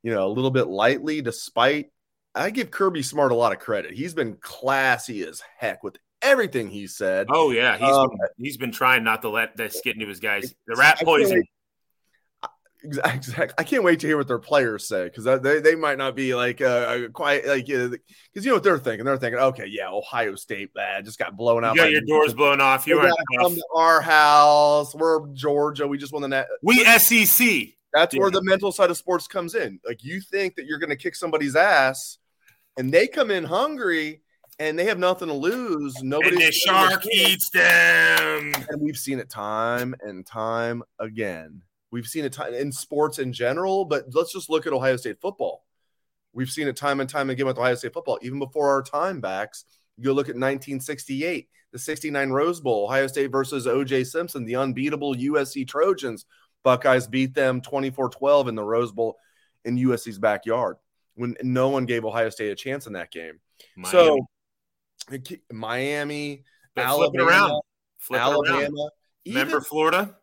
you 0.02 0.12
know, 0.14 0.26
a 0.26 0.30
little 0.30 0.52
bit 0.52 0.68
lightly, 0.68 1.22
despite 1.22 1.92
I 2.36 2.50
give 2.50 2.72
Kirby 2.72 3.04
Smart 3.04 3.32
a 3.32 3.36
lot 3.36 3.52
of 3.52 3.60
credit. 3.60 3.94
He's 3.94 4.16
been 4.16 4.38
classy 4.42 5.24
as 5.24 5.44
heck 5.58 5.84
with 5.84 5.98
everything 6.24 6.70
he 6.70 6.88
said. 6.88 7.28
Oh 7.30 7.52
yeah, 7.52 7.78
he's 7.78 7.88
Um, 7.88 8.10
been, 8.10 8.20
he's 8.38 8.58
been 8.58 8.72
trying 8.72 9.04
not 9.04 9.22
to 9.22 9.30
let 9.30 9.56
this 9.56 9.82
get 9.84 9.96
into 9.96 10.08
his 10.08 10.20
guys. 10.20 10.54
The 10.66 10.76
rat 10.76 11.00
poison. 11.04 11.44
Exactly. 13.14 13.56
I 13.58 13.64
can't 13.64 13.84
wait 13.84 14.02
to 14.02 14.08
hear 14.08 14.18
what 14.18 14.28
their 14.28 14.40
players 14.40 14.88
say 14.88 15.06
because 15.06 15.24
they, 15.42 15.60
they 15.62 15.76
might 15.76 15.98
not 15.98 16.16
be 16.16 16.36
like 16.36 16.60
uh, 16.62 17.08
quite 17.14 17.48
like 17.48 17.66
because 17.66 18.00
you 18.36 18.48
know 18.48 18.56
what 18.56 18.64
they're 18.64 18.78
thinking. 18.78 19.06
They're 19.06 19.18
thinking, 19.18 19.40
okay, 19.40 19.68
yeah, 19.68 19.90
Ohio 19.90 20.36
State 20.36 20.74
bad 20.74 21.06
just 21.06 21.18
got 21.18 21.38
blown 21.38 21.64
out. 21.64 21.76
You 21.76 21.82
got 21.82 21.92
your 21.92 22.02
doors 22.02 22.34
blown 22.34 22.60
off. 22.60 22.86
You 22.86 22.96
gotta 22.98 23.16
come 23.40 23.56
to 23.56 23.64
our 23.74 24.02
house. 24.02 24.94
We're 24.94 25.26
Georgia. 25.34 25.88
We 25.88 25.98
just 25.98 26.12
won 26.12 26.22
the 26.24 26.28
net. 26.28 26.48
We 26.62 26.84
SEC. 26.84 27.70
That's 27.94 28.14
Yeah. 28.14 28.22
where 28.22 28.32
the 28.32 28.44
mental 28.44 28.72
side 28.72 28.90
of 28.90 28.98
sports 28.98 29.28
comes 29.28 29.56
in. 29.56 29.80
Like 29.88 30.04
you 30.04 30.20
think 30.20 30.56
that 30.56 30.66
you're 30.66 30.80
going 30.80 30.90
to 30.90 30.96
kick 30.96 31.16
somebody's 31.16 31.56
ass, 31.56 32.18
and 32.78 32.92
they 32.92 33.08
come 33.08 33.30
in 33.32 33.44
hungry, 33.44 34.22
and 34.60 34.78
they 34.78 34.86
have 34.86 34.98
nothing 35.00 35.28
to 35.28 35.34
lose. 35.34 35.94
Nobody. 36.02 36.38
the 36.38 36.52
shark 36.52 37.06
eats 37.06 37.50
them. 37.52 38.52
And 38.70 38.82
we've 38.82 38.98
seen 38.98 39.20
it 39.20 39.30
time 39.30 39.96
and 40.02 40.26
time 40.26 40.84
again. 41.00 41.62
We've 41.94 42.08
seen 42.08 42.26
it 42.26 42.36
in 42.40 42.72
sports 42.72 43.20
in 43.20 43.32
general, 43.32 43.86
but 43.86 44.06
let's 44.16 44.34
just 44.34 44.50
look 44.50 44.66
at 44.66 44.74
Ohio 44.74 44.96
State 44.96 45.22
football. 45.22 45.64
We've 46.34 46.50
seen 46.50 46.68
it 46.68 46.76
time 46.76 47.00
and 47.00 47.08
time 47.08 47.30
again 47.30 47.46
with 47.46 47.60
Ohio 47.60 47.76
State 47.76 47.94
football, 47.94 48.18
even 48.24 48.40
before 48.40 48.72
our 48.72 48.82
time 48.82 49.22
backs. 49.22 49.66
You 49.98 50.12
look 50.12 50.26
at 50.26 50.34
1968, 50.34 51.50
the 51.72 51.78
69 51.78 52.32
Rose 52.32 52.60
Bowl, 52.62 52.86
Ohio 52.86 53.06
State 53.06 53.32
versus 53.32 53.68
OJ 53.68 54.08
Simpson, 54.08 54.44
the 54.44 54.56
unbeatable 54.56 55.14
USC 55.14 55.68
Trojans. 55.68 56.26
Buckeyes 56.64 57.06
beat 57.06 57.36
them 57.36 57.62
24 57.62 58.10
12 58.10 58.48
in 58.48 58.56
the 58.56 58.64
Rose 58.64 58.92
Bowl 58.92 59.20
in 59.64 59.78
USC's 59.78 60.18
backyard 60.18 60.78
when 61.14 61.38
no 61.44 61.70
one 61.70 61.86
gave 61.86 62.06
Ohio 62.06 62.32
State 62.32 62.50
a 62.50 62.56
chance 62.56 62.88
in 62.88 62.94
that 62.94 63.12
game. 63.12 63.40
So, 63.86 64.18
Miami, 65.52 66.44
flip 66.74 66.86
it 66.86 66.90
Alabama, 66.90 67.30
around. 67.30 67.62
Flip 68.00 68.20
it 68.20 68.24
around. 68.24 68.34
Alabama, 68.34 68.90
Remember 69.28 69.62
Florida? 69.62 70.18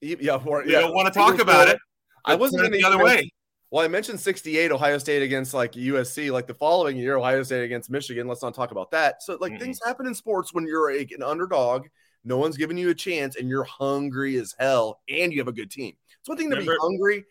Yeah, 0.00 0.36
or, 0.36 0.64
yeah. 0.64 0.80
don't 0.80 0.94
want 0.94 1.12
to 1.12 1.18
talk 1.18 1.38
about 1.40 1.68
it. 1.68 1.78
I 2.24 2.34
wasn't 2.34 2.62
Turn 2.62 2.70
going 2.70 2.80
it 2.80 2.82
to 2.82 2.90
the 2.90 2.94
other 2.94 3.04
way. 3.04 3.30
Well, 3.70 3.84
I 3.84 3.88
mentioned 3.88 4.18
68 4.18 4.72
Ohio 4.72 4.98
State 4.98 5.22
against 5.22 5.54
like 5.54 5.72
USC, 5.72 6.32
like 6.32 6.46
the 6.46 6.54
following 6.54 6.96
year, 6.96 7.16
Ohio 7.16 7.42
State 7.44 7.62
against 7.62 7.88
Michigan. 7.90 8.26
Let's 8.26 8.42
not 8.42 8.54
talk 8.54 8.72
about 8.72 8.90
that. 8.90 9.22
So, 9.22 9.38
like, 9.40 9.52
Mm-mm. 9.52 9.60
things 9.60 9.78
happen 9.84 10.06
in 10.06 10.14
sports 10.14 10.52
when 10.52 10.66
you're 10.66 10.90
a, 10.90 11.06
an 11.14 11.22
underdog, 11.22 11.86
no 12.24 12.36
one's 12.36 12.56
giving 12.56 12.76
you 12.76 12.90
a 12.90 12.94
chance, 12.94 13.36
and 13.36 13.48
you're 13.48 13.64
hungry 13.64 14.36
as 14.36 14.54
hell, 14.58 15.00
and 15.08 15.32
you 15.32 15.38
have 15.38 15.48
a 15.48 15.52
good 15.52 15.70
team. 15.70 15.94
It's 16.20 16.28
one 16.28 16.36
thing 16.36 16.50
to 16.50 16.56
Remember- 16.56 16.72
be 16.72 16.78
hungry. 16.80 17.24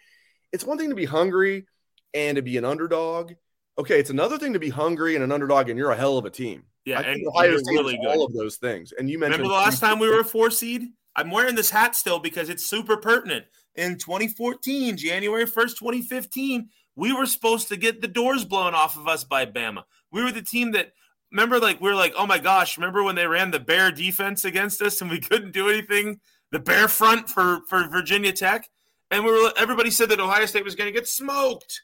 It's 0.51 0.63
one 0.63 0.77
thing 0.77 0.89
to 0.89 0.95
be 0.95 1.05
hungry 1.05 1.65
and 2.13 2.37
to 2.37 2.41
be 2.41 2.57
an 2.57 2.65
underdog. 2.65 3.33
Okay, 3.77 3.99
it's 3.99 4.09
another 4.09 4.37
thing 4.37 4.53
to 4.53 4.59
be 4.59 4.69
hungry 4.69 5.15
and 5.15 5.23
an 5.23 5.31
underdog, 5.31 5.69
and 5.69 5.77
you're 5.77 5.91
a 5.91 5.95
hell 5.97 6.17
of 6.17 6.25
a 6.25 6.29
team. 6.29 6.63
Yeah, 6.85 6.99
I 6.99 7.03
and 7.03 7.27
Ohio 7.27 7.57
State 7.57 7.73
really 7.73 7.97
good. 7.97 8.07
all 8.07 8.25
of 8.25 8.33
those 8.33 8.55
things. 8.55 8.93
And 8.97 9.09
you 9.09 9.19
mentioned 9.19 9.41
Remember 9.43 9.59
the 9.59 9.65
last 9.69 9.79
time 9.79 9.99
we 9.99 10.09
were 10.09 10.21
a 10.21 10.23
four 10.23 10.49
seed? 10.49 10.83
I'm 11.19 11.31
wearing 11.31 11.55
this 11.55 11.69
hat 11.69 11.97
still 11.97 12.19
because 12.19 12.47
it's 12.47 12.65
super 12.65 12.95
pertinent. 12.95 13.45
In 13.75 13.97
2014, 13.97 14.95
January 14.95 15.45
1st, 15.45 15.77
2015, 15.77 16.69
we 16.95 17.11
were 17.11 17.25
supposed 17.25 17.67
to 17.67 17.75
get 17.75 17.99
the 17.99 18.07
doors 18.07 18.45
blown 18.45 18.73
off 18.73 18.95
of 18.95 19.05
us 19.05 19.25
by 19.25 19.45
Bama. 19.45 19.83
We 20.13 20.23
were 20.23 20.31
the 20.31 20.41
team 20.41 20.71
that 20.71 20.93
remember, 21.29 21.59
like, 21.59 21.81
we 21.81 21.89
were 21.89 21.95
like, 21.95 22.13
oh 22.17 22.25
my 22.25 22.39
gosh, 22.39 22.77
remember 22.77 23.03
when 23.03 23.15
they 23.15 23.27
ran 23.27 23.51
the 23.51 23.59
bear 23.59 23.91
defense 23.91 24.45
against 24.45 24.81
us 24.81 25.01
and 25.01 25.11
we 25.11 25.19
couldn't 25.19 25.51
do 25.51 25.67
anything? 25.67 26.21
The 26.51 26.59
bear 26.59 26.87
front 26.87 27.29
for, 27.29 27.59
for 27.67 27.85
Virginia 27.89 28.31
Tech. 28.31 28.69
And 29.11 29.25
we 29.25 29.31
were 29.31 29.51
everybody 29.57 29.91
said 29.91 30.07
that 30.09 30.21
Ohio 30.21 30.45
State 30.45 30.63
was 30.63 30.75
going 30.75 30.87
to 30.87 30.97
get 30.97 31.07
smoked 31.07 31.81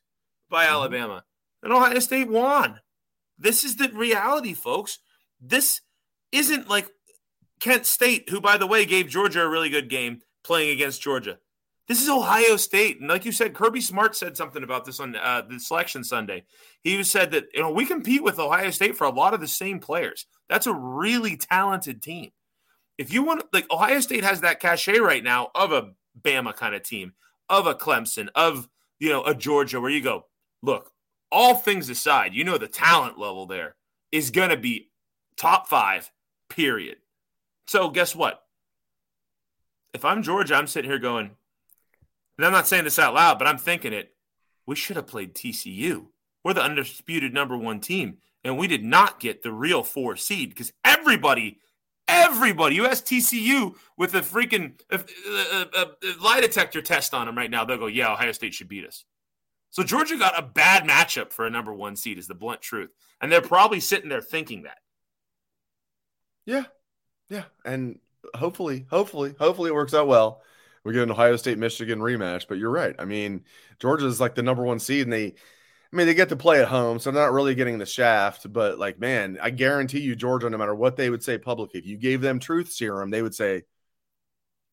by 0.49 0.63
mm-hmm. 0.63 0.75
Alabama. 0.75 1.25
And 1.61 1.73
Ohio 1.73 1.99
State 1.99 2.29
won. 2.29 2.79
This 3.37 3.65
is 3.65 3.75
the 3.75 3.89
reality, 3.89 4.53
folks. 4.53 4.99
This 5.41 5.81
isn't 6.31 6.69
like 6.69 6.89
Kent 7.65 7.87
State, 7.87 8.29
who, 8.29 8.39
by 8.39 8.57
the 8.57 8.67
way, 8.67 8.85
gave 8.85 9.09
Georgia 9.09 9.41
a 9.41 9.49
really 9.49 9.71
good 9.71 9.89
game 9.89 10.21
playing 10.43 10.69
against 10.69 11.01
Georgia. 11.01 11.39
This 11.87 11.99
is 11.99 12.07
Ohio 12.07 12.57
State, 12.57 12.99
and 12.99 13.09
like 13.09 13.25
you 13.25 13.31
said, 13.31 13.55
Kirby 13.55 13.81
Smart 13.81 14.15
said 14.15 14.37
something 14.37 14.61
about 14.61 14.85
this 14.85 14.99
on 14.99 15.15
uh, 15.15 15.41
the 15.49 15.59
selection 15.59 16.03
Sunday. 16.03 16.43
He 16.83 17.03
said 17.03 17.31
that 17.31 17.45
you 17.55 17.61
know 17.61 17.71
we 17.71 17.87
compete 17.87 18.21
with 18.21 18.37
Ohio 18.37 18.69
State 18.69 18.95
for 18.95 19.05
a 19.05 19.09
lot 19.09 19.33
of 19.33 19.39
the 19.39 19.47
same 19.47 19.79
players. 19.79 20.27
That's 20.47 20.67
a 20.67 20.73
really 20.75 21.37
talented 21.37 22.03
team. 22.03 22.29
If 22.99 23.11
you 23.11 23.23
want, 23.23 23.43
like 23.51 23.65
Ohio 23.71 23.99
State 23.99 24.23
has 24.23 24.41
that 24.41 24.59
cachet 24.59 24.99
right 24.99 25.23
now 25.23 25.49
of 25.55 25.71
a 25.71 25.93
Bama 26.21 26.55
kind 26.55 26.75
of 26.75 26.83
team, 26.83 27.13
of 27.49 27.65
a 27.65 27.73
Clemson, 27.73 28.27
of 28.35 28.69
you 28.99 29.09
know 29.09 29.23
a 29.23 29.33
Georgia, 29.33 29.81
where 29.81 29.89
you 29.89 30.01
go, 30.01 30.27
look, 30.61 30.91
all 31.31 31.55
things 31.55 31.89
aside, 31.89 32.35
you 32.35 32.43
know 32.43 32.59
the 32.59 32.67
talent 32.67 33.17
level 33.17 33.47
there 33.47 33.75
is 34.11 34.29
going 34.29 34.51
to 34.51 34.57
be 34.57 34.91
top 35.35 35.67
five, 35.67 36.11
period. 36.47 36.97
So 37.67 37.89
guess 37.89 38.15
what? 38.15 38.41
If 39.93 40.05
I'm 40.05 40.23
Georgia, 40.23 40.55
I'm 40.55 40.67
sitting 40.67 40.89
here 40.89 40.99
going, 40.99 41.31
and 42.37 42.45
I'm 42.45 42.51
not 42.51 42.67
saying 42.67 42.83
this 42.83 42.99
out 42.99 43.13
loud, 43.13 43.39
but 43.39 43.47
I'm 43.47 43.57
thinking 43.57 43.93
it. 43.93 44.11
We 44.65 44.75
should 44.75 44.95
have 44.95 45.07
played 45.07 45.33
TCU. 45.33 46.07
We're 46.43 46.53
the 46.53 46.63
undisputed 46.63 47.33
number 47.33 47.57
one 47.57 47.79
team, 47.79 48.17
and 48.43 48.57
we 48.57 48.67
did 48.67 48.83
not 48.83 49.19
get 49.19 49.41
the 49.41 49.51
real 49.51 49.83
four 49.83 50.15
seed 50.15 50.49
because 50.49 50.73
everybody, 50.83 51.59
everybody, 52.07 52.75
you 52.75 52.85
ask 52.85 53.05
TCU 53.05 53.75
with 53.97 54.13
a 54.15 54.21
freaking 54.21 54.79
uh, 54.91 54.99
uh, 55.53 55.65
uh, 55.75 55.85
lie 56.21 56.41
detector 56.41 56.81
test 56.81 57.13
on 57.13 57.25
them 57.25 57.37
right 57.37 57.49
now, 57.49 57.65
they'll 57.65 57.77
go, 57.77 57.87
"Yeah, 57.87 58.13
Ohio 58.13 58.31
State 58.31 58.53
should 58.53 58.67
beat 58.67 58.85
us." 58.85 59.05
So 59.71 59.83
Georgia 59.83 60.17
got 60.17 60.37
a 60.37 60.41
bad 60.41 60.83
matchup 60.83 61.33
for 61.33 61.45
a 61.45 61.49
number 61.49 61.73
one 61.73 61.95
seed, 61.95 62.17
is 62.17 62.27
the 62.27 62.35
blunt 62.35 62.61
truth, 62.61 62.91
and 63.19 63.31
they're 63.31 63.41
probably 63.41 63.79
sitting 63.79 64.09
there 64.09 64.21
thinking 64.21 64.63
that. 64.63 64.77
Yeah. 66.45 66.65
Yeah. 67.29 67.45
And 67.63 67.99
hopefully, 68.35 68.85
hopefully, 68.89 69.35
hopefully 69.39 69.69
it 69.69 69.75
works 69.75 69.93
out 69.93 70.07
well. 70.07 70.41
We 70.83 70.93
get 70.93 71.03
an 71.03 71.11
Ohio 71.11 71.35
State 71.35 71.57
Michigan 71.57 71.99
rematch. 71.99 72.47
But 72.47 72.57
you're 72.57 72.71
right. 72.71 72.95
I 72.99 73.05
mean, 73.05 73.43
Georgia's 73.79 74.21
like 74.21 74.35
the 74.35 74.43
number 74.43 74.63
one 74.63 74.79
seed, 74.79 75.03
and 75.03 75.13
they 75.13 75.33
I 75.93 75.95
mean, 75.95 76.07
they 76.07 76.13
get 76.13 76.29
to 76.29 76.35
play 76.35 76.61
at 76.61 76.67
home, 76.67 76.99
so 76.99 77.09
they're 77.09 77.23
not 77.23 77.31
really 77.31 77.55
getting 77.55 77.77
the 77.77 77.85
shaft. 77.85 78.51
But 78.51 78.77
like, 78.77 78.99
man, 78.99 79.37
I 79.41 79.49
guarantee 79.49 80.01
you, 80.01 80.15
Georgia, 80.15 80.49
no 80.49 80.57
matter 80.57 80.75
what 80.75 80.97
they 80.97 81.09
would 81.09 81.23
say 81.23 81.37
publicly, 81.37 81.79
if 81.79 81.85
you 81.85 81.97
gave 81.97 82.21
them 82.21 82.39
truth 82.39 82.71
serum, 82.71 83.11
they 83.11 83.21
would 83.21 83.35
say, 83.35 83.63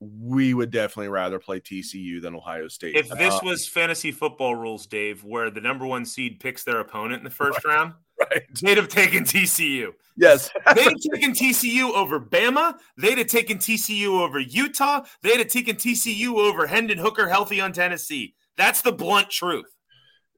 we 0.00 0.52
would 0.52 0.72
definitely 0.72 1.08
rather 1.10 1.38
play 1.38 1.60
TCU 1.60 2.20
than 2.20 2.34
Ohio 2.34 2.66
State. 2.66 2.96
If 2.96 3.08
this 3.10 3.34
Uh, 3.34 3.40
was 3.44 3.68
fantasy 3.68 4.10
football 4.10 4.56
rules, 4.56 4.86
Dave, 4.86 5.22
where 5.22 5.48
the 5.48 5.60
number 5.60 5.86
one 5.86 6.04
seed 6.04 6.40
picks 6.40 6.64
their 6.64 6.80
opponent 6.80 7.20
in 7.20 7.24
the 7.24 7.30
first 7.30 7.64
round, 7.64 7.94
right. 8.30 8.42
they'd 8.60 8.76
have 8.76 8.88
taken 8.88 9.24
TCU. 9.24 9.92
Yes. 10.16 10.50
They'd 10.74 10.82
have 10.82 11.00
taken 11.12 11.32
TCU 11.32 11.90
over 11.94 12.20
Bama. 12.20 12.74
They'd 12.98 13.16
have 13.16 13.28
taken 13.28 13.56
TCU 13.56 14.20
over 14.20 14.38
Utah. 14.38 15.04
They'd 15.22 15.38
have 15.38 15.48
taken 15.48 15.76
TCU 15.76 16.34
over 16.34 16.66
Hendon 16.66 16.98
Hooker, 16.98 17.28
healthy 17.28 17.62
on 17.62 17.72
Tennessee. 17.72 18.34
That's 18.58 18.82
the 18.82 18.92
blunt 18.92 19.30
truth. 19.30 19.74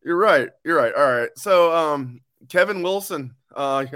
You're 0.04 0.16
right. 0.16 0.50
You're 0.62 0.76
right. 0.76 0.94
All 0.94 1.10
right. 1.10 1.30
So, 1.36 1.74
um, 1.74 2.20
Kevin 2.48 2.82
Wilson, 2.82 3.34
uh, 3.54 3.86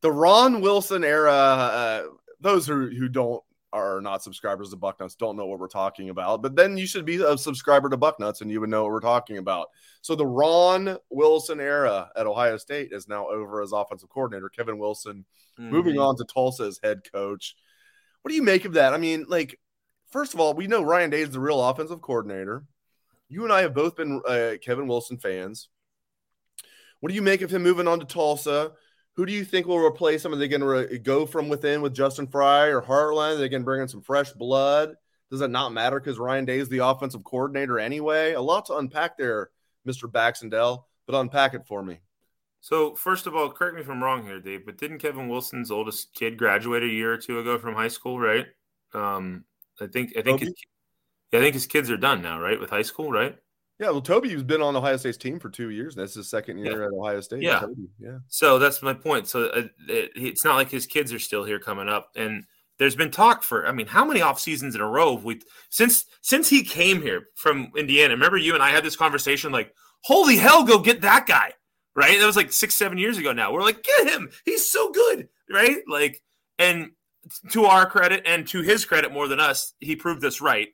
the 0.00 0.10
Ron 0.10 0.62
Wilson 0.62 1.04
era. 1.04 1.32
Uh, 1.32 2.02
those 2.40 2.66
who 2.66 2.88
who 2.88 3.08
don't 3.08 3.42
are 3.72 4.00
not 4.00 4.22
subscribers 4.22 4.70
to 4.70 4.76
Bucknuts 4.76 5.16
don't 5.16 5.36
know 5.36 5.46
what 5.46 5.58
we're 5.58 5.68
talking 5.68 6.08
about. 6.08 6.40
But 6.42 6.56
then 6.56 6.76
you 6.78 6.86
should 6.86 7.04
be 7.04 7.22
a 7.22 7.36
subscriber 7.36 7.88
to 7.90 7.98
Bucknuts 7.98 8.40
and 8.40 8.50
you 8.50 8.60
would 8.60 8.70
know 8.70 8.82
what 8.84 8.92
we're 8.92 9.00
talking 9.00 9.38
about. 9.38 9.68
So 10.00 10.14
the 10.14 10.26
Ron 10.26 10.96
Wilson 11.10 11.60
era 11.60 12.10
at 12.16 12.26
Ohio 12.26 12.56
State 12.56 12.92
is 12.92 13.08
now 13.08 13.28
over 13.28 13.62
as 13.62 13.72
offensive 13.72 14.08
coordinator. 14.08 14.48
Kevin 14.48 14.78
Wilson 14.78 15.24
moving 15.58 15.96
Mhm. 15.96 16.08
on 16.08 16.16
to 16.16 16.24
Tulsa 16.24 16.64
as 16.64 16.80
head 16.82 17.00
coach. 17.12 17.56
What 18.22 18.30
do 18.30 18.34
you 18.34 18.42
make 18.42 18.64
of 18.64 18.74
that? 18.74 18.94
I 18.94 18.96
mean, 18.96 19.26
like, 19.28 19.60
first 20.10 20.32
of 20.34 20.40
all, 20.40 20.54
we 20.54 20.66
know 20.66 20.82
Ryan 20.82 21.10
Day 21.10 21.20
is 21.22 21.30
the 21.30 21.40
real 21.40 21.62
offensive 21.62 22.00
coordinator. 22.00 22.64
You 23.28 23.44
and 23.44 23.52
I 23.52 23.60
have 23.62 23.74
both 23.74 23.96
been 23.96 24.22
uh, 24.26 24.54
Kevin 24.62 24.86
Wilson 24.86 25.18
fans. 25.18 25.68
What 27.00 27.10
do 27.10 27.14
you 27.14 27.22
make 27.22 27.42
of 27.42 27.50
him 27.50 27.62
moving 27.62 27.86
on 27.86 28.00
to 28.00 28.06
Tulsa? 28.06 28.72
Who 29.18 29.26
do 29.26 29.32
you 29.32 29.44
think 29.44 29.66
will 29.66 29.84
replace 29.84 30.24
him? 30.24 30.32
Are 30.32 30.36
they 30.36 30.46
going 30.46 30.60
to 30.60 30.66
re- 30.68 30.98
go 30.98 31.26
from 31.26 31.48
within 31.48 31.82
with 31.82 31.92
Justin 31.92 32.28
Frye 32.28 32.68
or 32.68 32.80
Hartline? 32.80 33.34
Are 33.34 33.36
they 33.38 33.48
going 33.48 33.62
to 33.62 33.64
bring 33.64 33.82
in 33.82 33.88
some 33.88 34.00
fresh 34.00 34.30
blood? 34.30 34.94
Does 35.28 35.40
it 35.40 35.50
not 35.50 35.72
matter 35.72 35.98
because 35.98 36.20
Ryan 36.20 36.44
Day 36.44 36.60
is 36.60 36.68
the 36.68 36.86
offensive 36.86 37.24
coordinator 37.24 37.80
anyway? 37.80 38.34
A 38.34 38.40
lot 38.40 38.66
to 38.66 38.76
unpack 38.76 39.18
there, 39.18 39.50
Mr. 39.84 40.08
Baxendale, 40.10 40.86
but 41.08 41.18
unpack 41.18 41.54
it 41.54 41.66
for 41.66 41.82
me. 41.82 41.98
So, 42.60 42.94
first 42.94 43.26
of 43.26 43.34
all, 43.34 43.50
correct 43.50 43.74
me 43.74 43.80
if 43.80 43.90
I'm 43.90 44.04
wrong 44.04 44.24
here, 44.24 44.38
Dave, 44.38 44.64
but 44.64 44.78
didn't 44.78 45.00
Kevin 45.00 45.28
Wilson's 45.28 45.72
oldest 45.72 46.14
kid 46.14 46.38
graduate 46.38 46.84
a 46.84 46.86
year 46.86 47.12
or 47.12 47.18
two 47.18 47.40
ago 47.40 47.58
from 47.58 47.74
high 47.74 47.88
school, 47.88 48.20
right? 48.20 48.46
Um, 48.94 49.44
I 49.80 49.88
think 49.88 50.16
I 50.16 50.22
think 50.22 50.42
his, 50.42 50.54
I 51.32 51.38
think 51.38 51.54
his 51.54 51.66
kids 51.66 51.90
are 51.90 51.96
done 51.96 52.22
now, 52.22 52.38
right, 52.38 52.60
with 52.60 52.70
high 52.70 52.82
school, 52.82 53.10
right? 53.10 53.36
Yeah, 53.78 53.90
well, 53.90 54.00
Toby's 54.00 54.42
been 54.42 54.60
on 54.60 54.74
Ohio 54.74 54.96
State's 54.96 55.16
team 55.16 55.38
for 55.38 55.50
two 55.50 55.70
years. 55.70 55.94
and 55.94 56.02
That's 56.02 56.14
his 56.14 56.28
second 56.28 56.58
year 56.58 56.82
at 56.82 56.92
Ohio 56.92 57.20
State. 57.20 57.42
Yeah. 57.42 57.60
Toby, 57.60 57.88
yeah. 58.00 58.18
So 58.26 58.58
that's 58.58 58.82
my 58.82 58.92
point. 58.92 59.28
So 59.28 59.44
uh, 59.50 59.68
it, 59.88 60.10
it's 60.16 60.44
not 60.44 60.56
like 60.56 60.68
his 60.68 60.86
kids 60.86 61.12
are 61.12 61.20
still 61.20 61.44
here 61.44 61.60
coming 61.60 61.88
up, 61.88 62.10
and 62.16 62.44
there's 62.78 62.96
been 62.96 63.12
talk 63.12 63.44
for. 63.44 63.66
I 63.66 63.72
mean, 63.72 63.86
how 63.86 64.04
many 64.04 64.20
off 64.20 64.40
seasons 64.40 64.74
in 64.74 64.80
a 64.80 64.88
row 64.88 65.14
have 65.14 65.24
we 65.24 65.40
since 65.70 66.06
since 66.22 66.48
he 66.48 66.64
came 66.64 67.02
here 67.02 67.26
from 67.36 67.70
Indiana? 67.76 68.14
Remember, 68.14 68.36
you 68.36 68.54
and 68.54 68.62
I 68.62 68.70
had 68.70 68.84
this 68.84 68.96
conversation. 68.96 69.52
Like, 69.52 69.72
holy 70.02 70.36
hell, 70.36 70.64
go 70.64 70.80
get 70.80 71.02
that 71.02 71.26
guy! 71.26 71.52
Right? 71.94 72.18
That 72.18 72.26
was 72.26 72.36
like 72.36 72.52
six, 72.52 72.74
seven 72.74 72.98
years 72.98 73.16
ago. 73.16 73.32
Now 73.32 73.52
we're 73.52 73.62
like, 73.62 73.84
get 73.84 74.08
him. 74.08 74.30
He's 74.44 74.68
so 74.68 74.90
good, 74.90 75.28
right? 75.50 75.78
Like, 75.86 76.20
and 76.58 76.90
to 77.50 77.64
our 77.66 77.86
credit 77.86 78.22
and 78.26 78.46
to 78.48 78.62
his 78.62 78.84
credit 78.84 79.12
more 79.12 79.28
than 79.28 79.38
us, 79.40 79.74
he 79.78 79.94
proved 79.96 80.24
us 80.24 80.40
right. 80.40 80.68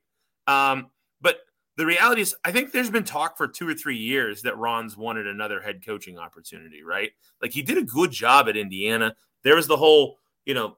Um, 0.47 0.87
but 1.21 1.39
the 1.77 1.87
reality 1.87 2.23
is, 2.23 2.35
I 2.45 2.53
think 2.53 2.73
there's 2.73 2.91
been 2.91 3.05
talk 3.05 3.37
for 3.37 3.49
two 3.49 3.69
or 3.69 3.75
three 3.75 3.97
years 3.97 4.43
that 4.43 4.57
Ron's 4.57 4.97
wanted 4.97 5.27
another 5.27 5.61
head 5.61 5.85
coaching 5.85 6.19
opportunity, 6.19 6.83
right? 6.83 7.11
Like 7.43 7.53
he 7.53 7.63
did 7.63 7.79
a 7.79 7.83
good 7.83 8.13
job 8.13 8.49
at 8.49 8.57
Indiana. 8.57 9.17
There 9.43 9.57
was 9.57 9.67
the 9.67 9.77
whole, 9.77 10.19
you 10.47 10.55
know, 10.55 10.77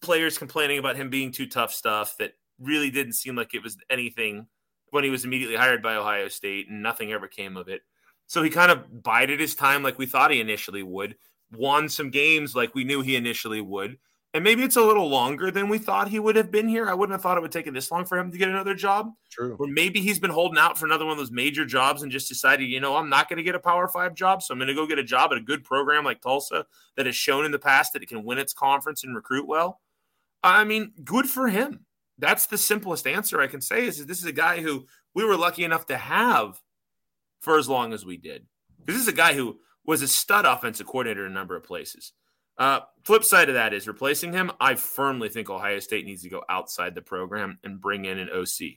players 0.00 0.38
complaining 0.38 0.78
about 0.78 0.96
him 0.96 1.10
being 1.10 1.30
too 1.30 1.46
tough 1.46 1.72
stuff 1.72 2.16
that 2.18 2.32
really 2.58 2.90
didn't 2.90 3.12
seem 3.14 3.36
like 3.36 3.54
it 3.54 3.62
was 3.62 3.76
anything 3.90 4.46
when 4.90 5.04
he 5.04 5.10
was 5.10 5.24
immediately 5.24 5.56
hired 5.56 5.82
by 5.82 5.94
Ohio 5.94 6.28
State, 6.28 6.68
and 6.68 6.82
nothing 6.82 7.12
ever 7.12 7.28
came 7.28 7.56
of 7.56 7.68
it. 7.68 7.82
So 8.26 8.42
he 8.42 8.50
kind 8.50 8.70
of 8.70 9.02
bided 9.02 9.40
his 9.40 9.54
time 9.54 9.82
like 9.82 9.98
we 9.98 10.06
thought 10.06 10.30
he 10.30 10.40
initially 10.40 10.82
would, 10.82 11.16
won 11.52 11.88
some 11.88 12.10
games 12.10 12.56
like 12.56 12.74
we 12.74 12.84
knew 12.84 13.00
he 13.02 13.16
initially 13.16 13.60
would. 13.60 13.98
And 14.32 14.44
maybe 14.44 14.62
it's 14.62 14.76
a 14.76 14.82
little 14.82 15.08
longer 15.08 15.50
than 15.50 15.68
we 15.68 15.78
thought 15.78 16.08
he 16.08 16.20
would 16.20 16.36
have 16.36 16.52
been 16.52 16.68
here. 16.68 16.88
I 16.88 16.94
wouldn't 16.94 17.14
have 17.14 17.20
thought 17.20 17.36
it 17.36 17.40
would 17.40 17.50
take 17.50 17.66
it 17.66 17.74
this 17.74 17.90
long 17.90 18.04
for 18.04 18.16
him 18.16 18.30
to 18.30 18.38
get 18.38 18.48
another 18.48 18.74
job. 18.74 19.10
True. 19.28 19.56
Or 19.58 19.66
maybe 19.66 20.00
he's 20.00 20.20
been 20.20 20.30
holding 20.30 20.58
out 20.58 20.78
for 20.78 20.86
another 20.86 21.04
one 21.04 21.12
of 21.12 21.18
those 21.18 21.32
major 21.32 21.66
jobs 21.66 22.02
and 22.02 22.12
just 22.12 22.28
decided, 22.28 22.68
you 22.68 22.78
know, 22.78 22.94
I'm 22.94 23.08
not 23.08 23.28
going 23.28 23.38
to 23.38 23.42
get 23.42 23.56
a 23.56 23.60
Power 23.60 23.88
Five 23.88 24.14
job. 24.14 24.42
So 24.42 24.52
I'm 24.52 24.58
going 24.58 24.68
to 24.68 24.74
go 24.74 24.86
get 24.86 25.00
a 25.00 25.04
job 25.04 25.32
at 25.32 25.38
a 25.38 25.42
good 25.42 25.64
program 25.64 26.04
like 26.04 26.20
Tulsa 26.20 26.64
that 26.96 27.06
has 27.06 27.16
shown 27.16 27.44
in 27.44 27.50
the 27.50 27.58
past 27.58 27.92
that 27.92 28.04
it 28.04 28.08
can 28.08 28.24
win 28.24 28.38
its 28.38 28.52
conference 28.52 29.02
and 29.02 29.16
recruit 29.16 29.48
well. 29.48 29.80
I 30.44 30.62
mean, 30.62 30.92
good 31.02 31.28
for 31.28 31.48
him. 31.48 31.86
That's 32.16 32.46
the 32.46 32.58
simplest 32.58 33.08
answer 33.08 33.40
I 33.40 33.48
can 33.48 33.60
say 33.60 33.86
is 33.86 34.06
this 34.06 34.20
is 34.20 34.26
a 34.26 34.32
guy 34.32 34.60
who 34.60 34.86
we 35.12 35.24
were 35.24 35.36
lucky 35.36 35.64
enough 35.64 35.86
to 35.86 35.96
have 35.96 36.60
for 37.40 37.58
as 37.58 37.68
long 37.68 37.92
as 37.92 38.06
we 38.06 38.16
did. 38.16 38.46
Because 38.78 39.00
this 39.00 39.08
is 39.08 39.12
a 39.12 39.16
guy 39.16 39.34
who 39.34 39.58
was 39.84 40.02
a 40.02 40.08
stud 40.08 40.44
offensive 40.44 40.86
coordinator 40.86 41.26
in 41.26 41.32
a 41.32 41.34
number 41.34 41.56
of 41.56 41.64
places. 41.64 42.12
Uh, 42.60 42.80
flip 43.04 43.24
side 43.24 43.48
of 43.48 43.54
that 43.54 43.72
is 43.72 43.88
replacing 43.88 44.34
him. 44.34 44.52
I 44.60 44.74
firmly 44.74 45.30
think 45.30 45.48
Ohio 45.48 45.78
State 45.78 46.04
needs 46.04 46.22
to 46.22 46.28
go 46.28 46.44
outside 46.50 46.94
the 46.94 47.00
program 47.00 47.58
and 47.64 47.80
bring 47.80 48.04
in 48.04 48.18
an 48.18 48.28
OC. 48.28 48.76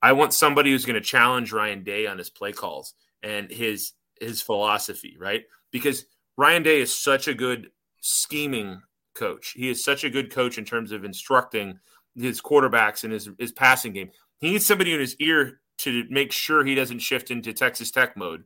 I 0.00 0.12
want 0.12 0.32
somebody 0.32 0.70
who's 0.70 0.84
going 0.84 0.94
to 0.94 1.00
challenge 1.00 1.52
Ryan 1.52 1.82
Day 1.82 2.06
on 2.06 2.16
his 2.16 2.30
play 2.30 2.52
calls 2.52 2.94
and 3.24 3.50
his 3.50 3.92
his 4.20 4.40
philosophy, 4.40 5.16
right? 5.18 5.42
Because 5.72 6.06
Ryan 6.36 6.62
Day 6.62 6.80
is 6.80 6.94
such 6.94 7.26
a 7.26 7.34
good 7.34 7.70
scheming 8.00 8.80
coach. 9.14 9.52
He 9.56 9.68
is 9.68 9.84
such 9.84 10.04
a 10.04 10.10
good 10.10 10.32
coach 10.32 10.56
in 10.56 10.64
terms 10.64 10.92
of 10.92 11.04
instructing 11.04 11.80
his 12.14 12.40
quarterbacks 12.40 13.02
and 13.02 13.12
his 13.12 13.28
his 13.36 13.50
passing 13.50 13.92
game. 13.92 14.10
He 14.38 14.52
needs 14.52 14.64
somebody 14.64 14.94
in 14.94 15.00
his 15.00 15.16
ear 15.16 15.60
to 15.78 16.04
make 16.08 16.30
sure 16.30 16.64
he 16.64 16.76
doesn't 16.76 17.00
shift 17.00 17.32
into 17.32 17.52
Texas 17.52 17.90
Tech 17.90 18.16
mode, 18.16 18.44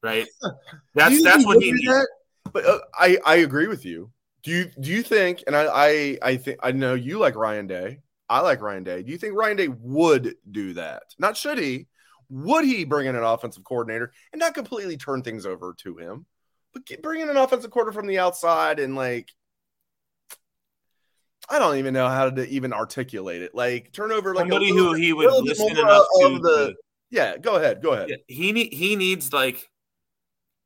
right? 0.00 0.28
That's 0.94 1.20
that's 1.24 1.44
what 1.44 1.60
he 1.60 1.72
needs. 1.72 1.86
That? 1.86 2.06
But 2.52 2.64
uh, 2.66 2.78
I 2.94 3.18
I 3.24 3.36
agree 3.36 3.66
with 3.66 3.84
you. 3.84 4.10
Do 4.42 4.50
you 4.50 4.70
do 4.80 4.90
you 4.90 5.02
think? 5.02 5.44
And 5.46 5.54
I 5.54 5.66
I 5.66 6.18
I 6.22 6.36
think 6.36 6.58
I 6.62 6.72
know 6.72 6.94
you 6.94 7.18
like 7.18 7.36
Ryan 7.36 7.66
Day. 7.66 8.00
I 8.28 8.40
like 8.40 8.62
Ryan 8.62 8.84
Day. 8.84 9.02
Do 9.02 9.12
you 9.12 9.18
think 9.18 9.34
Ryan 9.34 9.56
Day 9.56 9.68
would 9.68 10.36
do 10.50 10.72
that? 10.74 11.02
Not 11.18 11.36
should 11.36 11.58
he? 11.58 11.86
Would 12.30 12.64
he 12.64 12.84
bring 12.84 13.06
in 13.06 13.14
an 13.14 13.22
offensive 13.22 13.62
coordinator 13.62 14.12
and 14.32 14.40
not 14.40 14.54
completely 14.54 14.96
turn 14.96 15.22
things 15.22 15.44
over 15.44 15.74
to 15.82 15.96
him, 15.98 16.24
but 16.72 16.82
bring 17.02 17.20
in 17.20 17.28
an 17.28 17.36
offensive 17.36 17.70
coordinator 17.70 18.00
from 18.00 18.06
the 18.06 18.18
outside 18.18 18.80
and 18.80 18.96
like 18.96 19.28
I 21.48 21.58
don't 21.58 21.76
even 21.76 21.92
know 21.92 22.08
how 22.08 22.30
to 22.30 22.48
even 22.48 22.72
articulate 22.72 23.42
it. 23.42 23.54
Like 23.54 23.92
turnover, 23.92 24.34
like 24.34 24.44
somebody 24.44 24.70
who 24.70 24.94
he 24.94 25.12
would 25.12 25.30
listen 25.44 25.76
enough 25.76 26.06
to. 26.20 26.38
The, 26.38 26.74
yeah, 27.10 27.36
go 27.36 27.56
ahead, 27.56 27.82
go 27.82 27.92
ahead. 27.92 28.10
He 28.26 28.52
need, 28.52 28.72
he 28.72 28.96
needs 28.96 29.32
like 29.32 29.68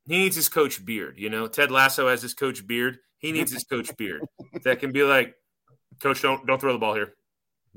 he 0.06 0.18
needs 0.18 0.36
his 0.36 0.48
coach 0.48 0.84
Beard. 0.84 1.18
You 1.18 1.30
know, 1.30 1.46
Ted 1.46 1.70
Lasso 1.70 2.08
has 2.08 2.22
his 2.22 2.34
coach 2.34 2.66
Beard. 2.66 2.98
He 3.18 3.32
needs 3.32 3.52
his 3.52 3.64
coach 3.64 3.96
Beard 3.96 4.22
that 4.64 4.80
can 4.80 4.92
be 4.92 5.02
like, 5.02 5.34
Coach, 6.00 6.22
don't 6.22 6.46
don't 6.46 6.60
throw 6.60 6.72
the 6.72 6.78
ball 6.78 6.94
here. 6.94 7.14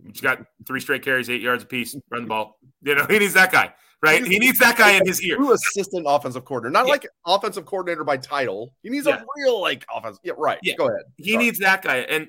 He's 0.05 0.21
got 0.21 0.39
three 0.65 0.79
straight 0.79 1.03
carries, 1.03 1.29
eight 1.29 1.41
yards 1.41 1.63
apiece. 1.63 1.95
Run 2.09 2.23
the 2.23 2.27
ball. 2.27 2.57
You 2.81 2.95
know, 2.95 3.05
he 3.09 3.19
needs 3.19 3.33
that 3.33 3.51
guy, 3.51 3.73
right? 4.01 4.25
He 4.25 4.39
needs 4.39 4.59
that 4.59 4.77
guy 4.77 4.91
in 4.91 5.05
his 5.05 5.21
ear. 5.21 5.37
True 5.37 5.53
assistant 5.53 6.05
offensive 6.07 6.45
coordinator, 6.45 6.71
not 6.71 6.85
yeah. 6.85 6.91
like 6.91 7.07
offensive 7.25 7.65
coordinator 7.65 8.03
by 8.03 8.17
title. 8.17 8.73
He 8.83 8.89
needs 8.89 9.07
yeah. 9.07 9.21
a 9.21 9.25
real 9.37 9.61
like 9.61 9.85
offense. 9.93 10.19
Yeah, 10.23 10.33
right. 10.37 10.59
Yeah. 10.63 10.75
Go 10.75 10.87
ahead. 10.87 11.03
He 11.17 11.33
Sorry. 11.33 11.45
needs 11.45 11.59
that 11.59 11.81
guy. 11.81 11.97
And 11.97 12.27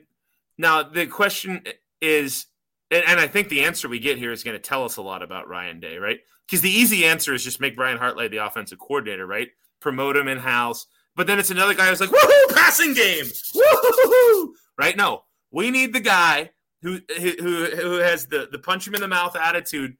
now 0.58 0.82
the 0.82 1.06
question 1.06 1.62
is, 2.00 2.46
and 2.90 3.04
and 3.06 3.20
I 3.20 3.26
think 3.26 3.48
the 3.48 3.64
answer 3.64 3.88
we 3.88 3.98
get 3.98 4.18
here 4.18 4.32
is 4.32 4.42
going 4.44 4.56
to 4.56 4.62
tell 4.62 4.84
us 4.84 4.96
a 4.96 5.02
lot 5.02 5.22
about 5.22 5.48
Ryan 5.48 5.80
Day, 5.80 5.98
right? 5.98 6.18
Because 6.46 6.62
the 6.62 6.70
easy 6.70 7.04
answer 7.04 7.34
is 7.34 7.44
just 7.44 7.60
make 7.60 7.76
Brian 7.76 7.98
Hartline 7.98 8.30
the 8.30 8.44
offensive 8.44 8.78
coordinator, 8.78 9.26
right? 9.26 9.48
Promote 9.80 10.16
him 10.16 10.28
in 10.28 10.38
house. 10.38 10.86
But 11.16 11.26
then 11.26 11.38
it's 11.38 11.50
another 11.50 11.74
guy 11.74 11.88
who's 11.88 12.00
like, 12.00 12.10
woohoo, 12.10 12.54
passing 12.54 12.94
game. 12.94 13.26
Woohoo! 13.26 14.48
Right? 14.78 14.96
No. 14.96 15.24
We 15.50 15.70
need 15.70 15.92
the 15.92 16.00
guy 16.00 16.50
who 16.82 17.00
who 17.18 17.66
who 17.66 17.92
has 17.96 18.26
the, 18.26 18.48
the 18.50 18.58
punch 18.58 18.86
him 18.86 18.94
in 18.94 19.00
the 19.00 19.08
mouth 19.08 19.36
attitude 19.36 19.96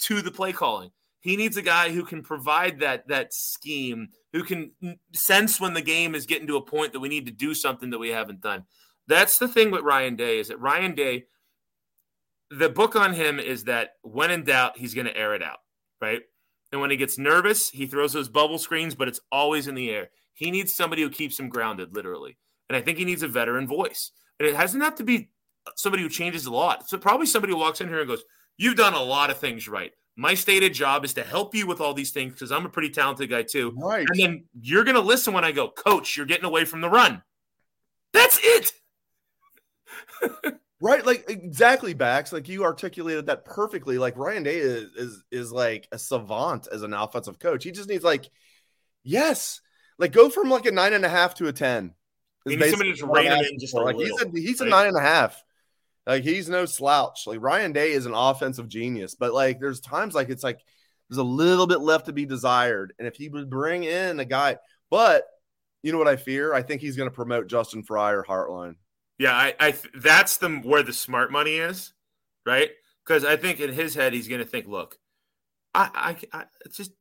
to 0.00 0.22
the 0.22 0.30
play 0.30 0.52
calling. 0.52 0.90
He 1.20 1.36
needs 1.36 1.56
a 1.56 1.62
guy 1.62 1.90
who 1.90 2.04
can 2.04 2.22
provide 2.22 2.80
that 2.80 3.08
that 3.08 3.34
scheme, 3.34 4.10
who 4.32 4.44
can 4.44 4.70
sense 5.12 5.60
when 5.60 5.74
the 5.74 5.82
game 5.82 6.14
is 6.14 6.26
getting 6.26 6.46
to 6.46 6.56
a 6.56 6.64
point 6.64 6.92
that 6.92 7.00
we 7.00 7.08
need 7.08 7.26
to 7.26 7.32
do 7.32 7.52
something 7.52 7.90
that 7.90 7.98
we 7.98 8.10
haven't 8.10 8.40
done. 8.40 8.64
That's 9.08 9.38
the 9.38 9.48
thing 9.48 9.70
with 9.70 9.82
Ryan 9.82 10.16
Day 10.16 10.38
is 10.38 10.48
that 10.48 10.60
Ryan 10.60 10.94
Day, 10.94 11.24
the 12.50 12.68
book 12.68 12.96
on 12.96 13.12
him 13.12 13.38
is 13.38 13.64
that 13.64 13.94
when 14.02 14.30
in 14.30 14.44
doubt, 14.44 14.78
he's 14.78 14.94
going 14.94 15.06
to 15.06 15.16
air 15.16 15.34
it 15.34 15.42
out, 15.42 15.58
right? 16.00 16.22
And 16.72 16.80
when 16.80 16.90
he 16.90 16.96
gets 16.96 17.18
nervous, 17.18 17.70
he 17.70 17.86
throws 17.86 18.12
those 18.12 18.28
bubble 18.28 18.58
screens, 18.58 18.94
but 18.94 19.08
it's 19.08 19.20
always 19.30 19.68
in 19.68 19.74
the 19.74 19.90
air. 19.90 20.10
He 20.34 20.50
needs 20.50 20.74
somebody 20.74 21.02
who 21.02 21.10
keeps 21.10 21.38
him 21.38 21.48
grounded, 21.48 21.94
literally. 21.94 22.36
And 22.68 22.76
I 22.76 22.80
think 22.80 22.98
he 22.98 23.04
needs 23.04 23.22
a 23.22 23.28
veteran 23.28 23.66
voice. 23.66 24.10
And 24.38 24.48
it 24.48 24.52
doesn't 24.52 24.80
have 24.80 24.96
to 24.96 25.04
be 25.04 25.30
somebody 25.76 26.02
who 26.02 26.08
changes 26.08 26.46
a 26.46 26.52
lot. 26.52 26.88
So 26.88 26.98
probably 26.98 27.26
somebody 27.26 27.52
who 27.52 27.58
walks 27.58 27.80
in 27.80 27.88
here 27.88 28.00
and 28.00 28.08
goes, 28.08 28.24
You've 28.58 28.76
done 28.76 28.94
a 28.94 29.02
lot 29.02 29.30
of 29.30 29.38
things 29.38 29.68
right. 29.68 29.92
My 30.16 30.32
stated 30.32 30.72
job 30.72 31.04
is 31.04 31.12
to 31.14 31.22
help 31.22 31.54
you 31.54 31.66
with 31.66 31.80
all 31.80 31.92
these 31.92 32.10
things 32.10 32.32
because 32.32 32.50
I'm 32.50 32.64
a 32.64 32.70
pretty 32.70 32.88
talented 32.88 33.28
guy 33.28 33.42
too. 33.42 33.74
Right. 33.76 34.06
And 34.08 34.18
then 34.18 34.44
you're 34.58 34.84
going 34.84 34.94
to 34.94 35.02
listen 35.02 35.34
when 35.34 35.44
I 35.44 35.52
go, 35.52 35.68
Coach, 35.68 36.16
you're 36.16 36.24
getting 36.24 36.46
away 36.46 36.64
from 36.64 36.80
the 36.80 36.88
run. 36.88 37.22
That's 38.14 38.40
it. 38.42 38.72
right 40.80 41.06
like 41.06 41.24
exactly 41.28 41.94
backs 41.94 42.32
like 42.32 42.48
you 42.48 42.64
articulated 42.64 43.26
that 43.26 43.44
perfectly 43.44 43.98
like 43.98 44.16
ryan 44.16 44.42
day 44.42 44.56
is, 44.58 44.90
is 44.96 45.24
is 45.30 45.52
like 45.52 45.88
a 45.92 45.98
savant 45.98 46.68
as 46.70 46.82
an 46.82 46.92
offensive 46.92 47.38
coach 47.38 47.64
he 47.64 47.70
just 47.70 47.88
needs 47.88 48.04
like 48.04 48.28
yes 49.02 49.60
like 49.98 50.12
go 50.12 50.28
from 50.28 50.50
like 50.50 50.66
a 50.66 50.70
nine 50.70 50.92
and 50.92 51.04
a 51.04 51.08
half 51.08 51.34
to 51.34 51.48
a 51.48 51.52
ten 51.52 51.94
somebody 52.46 52.92
just 52.92 53.02
rein 53.02 53.26
him 53.26 53.44
in 53.50 53.58
just 53.58 53.74
a 53.74 53.78
like 53.78 53.96
little, 53.96 54.18
he's 54.18 54.26
a, 54.26 54.48
he's 54.48 54.60
right? 54.60 54.66
a 54.66 54.70
nine 54.70 54.88
and 54.88 54.96
a 54.96 55.00
half 55.00 55.42
like 56.06 56.22
he's 56.22 56.48
no 56.48 56.66
slouch 56.66 57.26
like 57.26 57.40
ryan 57.40 57.72
day 57.72 57.92
is 57.92 58.06
an 58.06 58.14
offensive 58.14 58.68
genius 58.68 59.14
but 59.14 59.32
like 59.32 59.58
there's 59.58 59.80
times 59.80 60.14
like 60.14 60.28
it's 60.28 60.44
like 60.44 60.60
there's 61.08 61.18
a 61.18 61.22
little 61.22 61.66
bit 61.66 61.80
left 61.80 62.06
to 62.06 62.12
be 62.12 62.26
desired 62.26 62.92
and 62.98 63.08
if 63.08 63.16
he 63.16 63.28
would 63.28 63.48
bring 63.48 63.84
in 63.84 64.20
a 64.20 64.24
guy 64.24 64.56
but 64.90 65.24
you 65.82 65.90
know 65.90 65.98
what 65.98 66.08
i 66.08 66.16
fear 66.16 66.52
i 66.52 66.62
think 66.62 66.82
he's 66.82 66.96
going 66.96 67.08
to 67.08 67.14
promote 67.14 67.48
justin 67.48 67.82
fryer 67.82 68.24
hartline 68.28 68.74
yeah, 69.18 69.32
I, 69.32 69.54
I 69.58 69.74
that's 69.94 70.38
the 70.38 70.48
where 70.48 70.82
the 70.82 70.92
smart 70.92 71.32
money 71.32 71.56
is, 71.56 71.92
right? 72.44 72.70
Because 73.04 73.24
I 73.24 73.36
think 73.36 73.60
in 73.60 73.72
his 73.72 73.94
head 73.94 74.12
he's 74.12 74.28
going 74.28 74.40
to 74.40 74.46
think, 74.46 74.66
look, 74.66 74.98
I, 75.74 76.16
I, 76.32 76.38
I 76.40 76.44
just, 76.72 76.92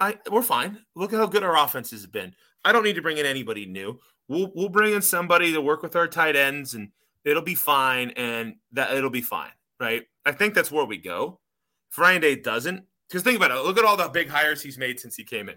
I, 0.00 0.18
we're 0.30 0.42
fine. 0.42 0.78
Look 0.96 1.12
at 1.12 1.18
how 1.18 1.26
good 1.26 1.42
our 1.42 1.56
offense 1.56 1.90
has 1.90 2.06
been. 2.06 2.34
I 2.64 2.72
don't 2.72 2.84
need 2.84 2.96
to 2.96 3.02
bring 3.02 3.18
in 3.18 3.26
anybody 3.26 3.66
new. 3.66 4.00
We'll, 4.28 4.50
we'll 4.54 4.68
bring 4.68 4.94
in 4.94 5.02
somebody 5.02 5.52
to 5.52 5.60
work 5.60 5.82
with 5.82 5.96
our 5.96 6.08
tight 6.08 6.34
ends, 6.34 6.74
and 6.74 6.90
it'll 7.24 7.42
be 7.42 7.54
fine. 7.54 8.10
And 8.10 8.56
that 8.72 8.94
it'll 8.96 9.10
be 9.10 9.22
fine, 9.22 9.50
right? 9.78 10.04
I 10.24 10.32
think 10.32 10.54
that's 10.54 10.72
where 10.72 10.84
we 10.84 10.96
go. 10.96 11.40
If 11.90 11.98
Ryan 11.98 12.22
Day 12.22 12.36
doesn't, 12.36 12.84
because 13.08 13.22
think 13.22 13.36
about 13.36 13.50
it. 13.50 13.62
Look 13.64 13.78
at 13.78 13.84
all 13.84 13.96
the 13.96 14.08
big 14.08 14.28
hires 14.30 14.62
he's 14.62 14.78
made 14.78 14.98
since 14.98 15.14
he 15.16 15.24
came 15.24 15.48
in. 15.48 15.56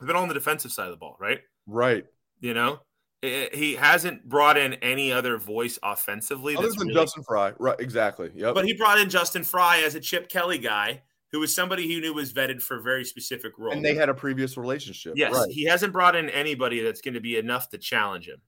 They've 0.00 0.06
been 0.06 0.16
all 0.16 0.22
on 0.22 0.28
the 0.28 0.34
defensive 0.34 0.72
side 0.72 0.86
of 0.86 0.92
the 0.92 0.96
ball, 0.96 1.16
right? 1.20 1.40
Right. 1.66 2.06
You 2.40 2.54
know, 2.54 2.80
he 3.26 3.74
hasn't 3.74 4.28
brought 4.28 4.56
in 4.56 4.74
any 4.74 5.12
other 5.12 5.38
voice 5.38 5.78
offensively. 5.82 6.56
Other 6.56 6.68
than 6.68 6.88
really, 6.88 6.94
Justin 6.94 7.22
Frye, 7.24 7.52
right? 7.58 7.78
Exactly. 7.78 8.30
Yep. 8.34 8.54
But 8.54 8.64
he 8.64 8.74
brought 8.74 8.98
in 8.98 9.08
Justin 9.08 9.44
Frye 9.44 9.82
as 9.84 9.94
a 9.94 10.00
Chip 10.00 10.28
Kelly 10.28 10.58
guy, 10.58 11.02
who 11.32 11.40
was 11.40 11.54
somebody 11.54 11.86
he 11.86 12.00
knew 12.00 12.14
was 12.14 12.32
vetted 12.32 12.62
for 12.62 12.78
a 12.78 12.82
very 12.82 13.04
specific 13.04 13.58
role. 13.58 13.72
And 13.72 13.84
they 13.84 13.94
had 13.94 14.08
a 14.08 14.14
previous 14.14 14.56
relationship. 14.56 15.14
Yes, 15.16 15.34
right. 15.34 15.50
he 15.50 15.64
hasn't 15.64 15.92
brought 15.92 16.16
in 16.16 16.30
anybody 16.30 16.80
that's 16.80 17.00
going 17.00 17.14
to 17.14 17.20
be 17.20 17.36
enough 17.36 17.68
to 17.70 17.78
challenge 17.78 18.28
him 18.28 18.40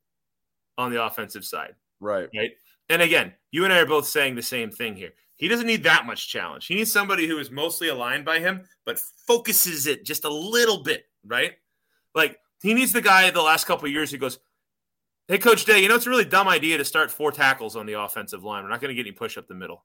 on 0.77 0.93
the 0.93 1.05
offensive 1.05 1.45
side. 1.45 1.75
Right. 2.01 2.29
Right. 2.35 2.53
And 2.89 3.03
again, 3.03 3.35
you 3.51 3.65
and 3.65 3.73
I 3.73 3.81
are 3.81 3.87
both 3.87 4.07
saying 4.07 4.35
the 4.35 4.43
same 4.43 4.71
thing 4.71 4.97
here. 4.97 5.13
He 5.37 5.49
doesn't 5.49 5.67
need 5.67 5.85
that 5.85 6.07
much 6.07 6.29
challenge. 6.29 6.67
He 6.67 6.75
needs 6.75 6.93
somebody 6.93 7.29
who 7.29 7.39
is 7.39 7.51
mostly 7.51 7.89
aligned 7.89 8.25
by 8.25 8.41
him, 8.41 8.63
but 8.85 8.99
focuses 9.27 9.87
it 9.87 10.05
just 10.05 10.25
a 10.25 10.33
little 10.33 10.83
bit. 10.83 11.05
Right. 11.25 11.53
Like 12.15 12.39
he 12.63 12.75
needs 12.75 12.93
the 12.93 13.03
guy 13.03 13.31
the 13.31 13.43
last 13.43 13.67
couple 13.67 13.89
years 13.89 14.11
who 14.11 14.19
goes, 14.19 14.39
Hey, 15.29 15.37
Coach 15.37 15.67
Day, 15.67 15.83
you 15.83 15.91
know, 15.91 15.95
it's 15.95 16.07
a 16.07 16.11
really 16.11 16.25
dumb 16.25 16.49
idea 16.49 16.79
to 16.79 16.87
start 16.87 17.11
four 17.11 17.31
tackles 17.31 17.77
on 17.77 17.85
the 17.85 18.01
offensive 18.01 18.45
line. 18.45 18.65
We're 18.65 18.71
not 18.71 18.81
going 18.81 18.89
to 18.89 18.95
get 18.95 19.07
any 19.07 19.13
push 19.13 19.37
up 19.37 19.47
the 19.47 19.55
middle. 19.55 19.85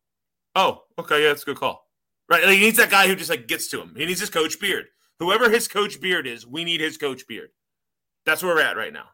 Oh, 0.56 0.84
okay. 0.98 1.22
Yeah, 1.22 1.28
that's 1.28 1.44
a 1.44 1.48
good 1.48 1.58
call. 1.58 1.86
Right. 2.30 2.46
Like, 2.46 2.56
he 2.56 2.62
needs 2.62 2.78
that 2.78 2.90
guy 2.90 3.08
who 3.08 3.16
just 3.16 3.30
like 3.30 3.46
gets 3.46 3.68
to 3.70 3.82
him. 3.82 3.94
He 3.98 4.06
needs 4.06 4.22
his 4.22 4.30
coach 4.30 4.58
Beard. 4.58 4.86
Whoever 5.20 5.50
his 5.50 5.68
coach 5.68 6.00
Beard 6.00 6.28
is, 6.28 6.48
we 6.48 6.64
need 6.64 6.80
his 6.80 6.98
coach 6.98 7.28
Beard. 7.28 7.50
That's 8.26 8.42
where 8.42 8.56
we're 8.56 8.62
at 8.62 8.78
right 8.78 8.94
now. 8.94 9.08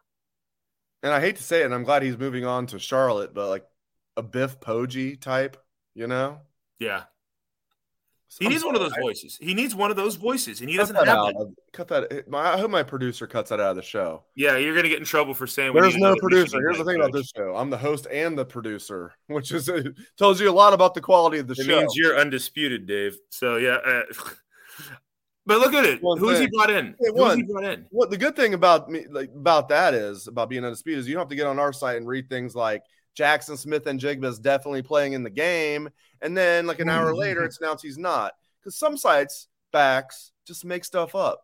And 1.02 1.12
I 1.12 1.20
hate 1.20 1.36
to 1.36 1.42
say 1.42 1.62
it, 1.62 1.64
and 1.64 1.74
I'm 1.74 1.82
glad 1.82 2.04
he's 2.04 2.16
moving 2.16 2.44
on 2.44 2.66
to 2.68 2.78
Charlotte, 2.78 3.34
but 3.34 3.48
like 3.48 3.64
a 4.16 4.22
Biff 4.22 4.60
Poggi 4.60 5.20
type, 5.20 5.56
you 5.94 6.06
know? 6.06 6.38
Yeah. 6.78 7.04
He 8.38 8.48
needs 8.48 8.64
one 8.64 8.76
of 8.76 8.80
those 8.80 8.92
voices. 9.00 9.36
He 9.40 9.54
needs 9.54 9.74
one 9.74 9.90
of 9.90 9.96
those 9.96 10.14
voices, 10.14 10.60
and 10.60 10.70
he 10.70 10.76
doesn't 10.76 10.94
cut 10.94 11.08
have 11.08 11.26
that 11.26 11.34
that. 11.34 11.40
out. 11.40 11.48
Cut 11.72 11.88
that. 11.88 12.28
My, 12.28 12.54
I 12.54 12.58
hope 12.58 12.70
my 12.70 12.84
producer 12.84 13.26
cuts 13.26 13.50
that 13.50 13.58
out 13.58 13.70
of 13.70 13.76
the 13.76 13.82
show. 13.82 14.22
Yeah, 14.36 14.56
you're 14.56 14.74
gonna 14.76 14.88
get 14.88 15.00
in 15.00 15.04
trouble 15.04 15.34
for 15.34 15.48
saying 15.48 15.74
There's 15.74 15.96
no 15.96 16.14
producer. 16.14 16.58
Here's 16.60 16.78
the 16.78 16.84
thing 16.84 16.96
about 16.96 17.12
this 17.12 17.32
show. 17.36 17.56
I'm 17.56 17.70
the 17.70 17.78
host 17.78 18.06
and 18.10 18.38
the 18.38 18.44
producer, 18.44 19.12
which 19.26 19.50
is 19.50 19.68
uh, 19.68 19.82
tells 20.16 20.40
you 20.40 20.48
a 20.48 20.52
lot 20.52 20.72
about 20.72 20.94
the 20.94 21.00
quality 21.00 21.38
of 21.38 21.48
the 21.48 21.56
show. 21.56 21.62
It 21.62 21.66
show. 21.66 21.78
means 21.80 21.96
you're 21.96 22.16
undisputed, 22.16 22.86
Dave. 22.86 23.18
So 23.30 23.56
yeah, 23.56 23.78
uh, 23.84 24.02
but 25.46 25.58
look 25.58 25.74
at 25.74 25.84
it. 25.84 26.00
One 26.00 26.18
Who's 26.18 26.38
he 26.38 26.46
brought 26.46 26.70
in? 26.70 26.94
Hey, 27.00 27.10
Who's 27.12 27.34
he 27.34 27.42
brought 27.42 27.64
in? 27.64 27.86
what 27.90 28.10
the 28.10 28.16
good 28.16 28.36
thing 28.36 28.54
about 28.54 28.88
me 28.88 29.06
like 29.10 29.30
about 29.34 29.70
that 29.70 29.92
is 29.92 30.28
about 30.28 30.48
being 30.48 30.64
undisputed 30.64 31.00
is 31.00 31.08
you 31.08 31.14
don't 31.14 31.22
have 31.22 31.30
to 31.30 31.36
get 31.36 31.48
on 31.48 31.58
our 31.58 31.72
site 31.72 31.96
and 31.96 32.06
read 32.06 32.28
things 32.28 32.54
like 32.54 32.84
Jaxon 33.18 33.58
Smith-Njigba 33.58 34.24
is 34.24 34.38
definitely 34.38 34.82
playing 34.82 35.12
in 35.12 35.22
the 35.22 35.30
game, 35.30 35.90
and 36.20 36.36
then 36.36 36.66
like 36.66 36.80
an 36.80 36.88
hour 36.88 37.14
later 37.14 37.44
it's 37.44 37.60
announced 37.60 37.84
he's 37.84 37.98
not. 37.98 38.32
Because 38.60 38.78
some 38.78 38.96
sites 38.96 39.48
backs 39.72 40.32
just 40.46 40.64
make 40.64 40.84
stuff 40.84 41.14
up, 41.14 41.42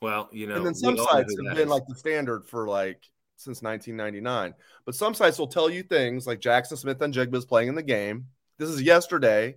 Well, 0.00 0.28
you 0.32 0.46
know, 0.46 0.56
and 0.56 0.66
then 0.66 0.74
some 0.74 0.96
sites 0.96 1.34
have 1.46 1.56
been 1.56 1.68
like 1.68 1.82
the 1.88 1.94
standard 1.94 2.46
for 2.46 2.68
like 2.68 3.02
since 3.36 3.62
1999. 3.62 4.54
But 4.84 4.94
some 4.94 5.14
sites 5.14 5.38
will 5.38 5.48
tell 5.48 5.68
you 5.70 5.82
things 5.82 6.26
like 6.26 6.40
Jaxon 6.40 6.78
Smith-Njigba 6.78 7.34
is 7.34 7.44
playing 7.44 7.68
in 7.68 7.74
the 7.74 7.82
game. 7.82 8.26
This 8.58 8.70
is 8.70 8.82
yesterday. 8.82 9.56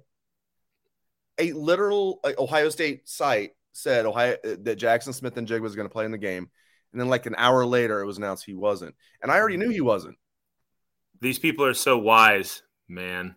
A 1.37 1.53
literal 1.53 2.19
Ohio 2.37 2.69
State 2.69 3.07
site 3.07 3.51
said 3.71 4.05
Ohio 4.05 4.33
uh, 4.43 4.55
that 4.63 4.79
Jaxon 4.79 5.13
Smith-Njigba 5.13 5.61
was 5.61 5.75
going 5.75 5.87
to 5.87 5.93
play 5.93 6.05
in 6.05 6.11
the 6.11 6.17
game, 6.17 6.49
and 6.91 6.99
then 6.99 7.07
like 7.07 7.25
an 7.25 7.35
hour 7.37 7.65
later, 7.65 8.01
it 8.01 8.05
was 8.05 8.17
announced 8.17 8.45
he 8.45 8.53
wasn't, 8.53 8.95
and 9.21 9.31
I 9.31 9.37
already 9.37 9.57
knew 9.57 9.69
he 9.69 9.81
wasn't. 9.81 10.17
These 11.21 11.39
people 11.39 11.65
are 11.65 11.73
so 11.73 11.97
wise, 11.97 12.61
man. 12.87 13.35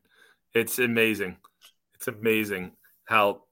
It's 0.54 0.78
amazing. 0.78 1.36
It's 1.94 2.08
amazing 2.08 2.72
how 3.04 3.42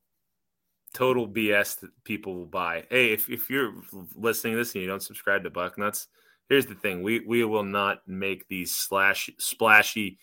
total 0.94 1.28
BS 1.28 1.80
that 1.80 1.90
people 2.04 2.34
will 2.34 2.46
buy. 2.46 2.84
Hey, 2.90 3.12
if, 3.12 3.28
if 3.28 3.50
you're 3.50 3.74
listening 4.14 4.54
to 4.54 4.58
this 4.58 4.74
and 4.74 4.82
you 4.82 4.88
don't 4.88 5.02
subscribe 5.02 5.44
to 5.44 5.50
Bucknuts, 5.50 6.06
here's 6.48 6.66
the 6.66 6.74
thing: 6.74 7.02
we 7.02 7.20
we 7.20 7.44
will 7.44 7.64
not 7.64 8.06
make 8.06 8.46
these 8.48 8.74
slash 8.74 9.30
splashy 9.38 10.18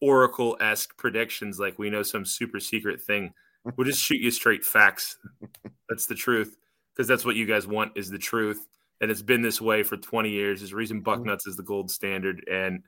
oracle 0.00 0.56
esque 0.60 0.96
predictions 0.96 1.58
like 1.58 1.78
we 1.78 1.90
know 1.90 2.02
some 2.02 2.24
super 2.24 2.60
secret 2.60 3.00
thing. 3.00 3.32
We'll 3.76 3.86
just 3.86 4.02
shoot 4.02 4.20
you 4.20 4.30
straight 4.30 4.64
facts. 4.64 5.18
That's 5.88 6.06
the 6.06 6.14
truth 6.14 6.56
because 6.94 7.08
that's 7.08 7.24
what 7.24 7.34
you 7.34 7.44
guys 7.44 7.66
want 7.66 7.92
is 7.96 8.08
the 8.08 8.18
truth, 8.18 8.68
and 9.00 9.10
it's 9.10 9.22
been 9.22 9.42
this 9.42 9.60
way 9.60 9.82
for 9.82 9.96
20 9.96 10.30
years. 10.30 10.60
There's 10.60 10.72
a 10.72 10.76
reason 10.76 11.02
Bucknuts 11.02 11.44
mm. 11.44 11.48
is 11.48 11.56
the 11.56 11.62
gold 11.62 11.90
standard, 11.90 12.44
and 12.50 12.82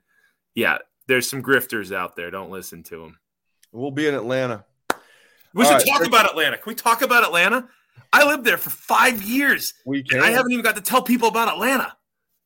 yeah, 0.57 0.79
there's 1.07 1.29
some 1.29 1.43
grifters 1.43 1.95
out 1.95 2.15
there. 2.15 2.31
Don't 2.31 2.49
listen 2.49 2.81
to 2.83 2.97
them. 2.97 3.19
We'll 3.71 3.91
be 3.91 4.07
in 4.07 4.15
Atlanta. 4.15 4.65
We 5.53 5.63
All 5.63 5.71
should 5.71 5.87
right, 5.87 5.99
talk 5.99 6.07
about 6.07 6.25
Atlanta. 6.25 6.57
Can 6.57 6.71
we 6.71 6.73
talk 6.73 7.03
about 7.03 7.23
Atlanta? 7.23 7.69
I 8.11 8.25
lived 8.25 8.43
there 8.43 8.57
for 8.57 8.71
five 8.71 9.21
years. 9.21 9.75
We 9.85 10.01
can. 10.01 10.19
I 10.19 10.31
haven't 10.31 10.51
even 10.51 10.63
got 10.63 10.75
to 10.75 10.81
tell 10.81 11.03
people 11.03 11.27
about 11.27 11.47
Atlanta. 11.47 11.95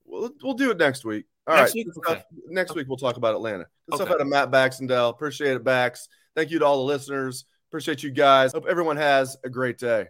We'll, 0.05 0.29
we'll 0.43 0.55
do 0.55 0.71
it 0.71 0.77
next 0.77 1.05
week. 1.05 1.25
All 1.47 1.55
Next 1.55 1.69
right. 1.69 1.85
week? 1.85 1.87
Okay. 2.09 2.23
Next 2.49 2.75
week 2.75 2.87
we'll 2.89 2.97
talk 2.97 3.15
about 3.15 3.33
Atlanta. 3.33 3.65
Good 3.89 3.95
stuff 3.95 4.11
out 4.11 4.19
of 4.19 4.27
Matt 4.27 4.51
Baxendale. 4.51 5.09
Appreciate 5.09 5.53
it, 5.53 5.63
Bax. 5.63 6.09
Thank 6.35 6.51
you 6.51 6.59
to 6.59 6.65
all 6.65 6.77
the 6.77 6.83
listeners. 6.83 7.45
Appreciate 7.69 8.03
you 8.03 8.11
guys. 8.11 8.51
Hope 8.51 8.65
everyone 8.67 8.97
has 8.97 9.37
a 9.45 9.49
great 9.49 9.77
day. 9.77 10.09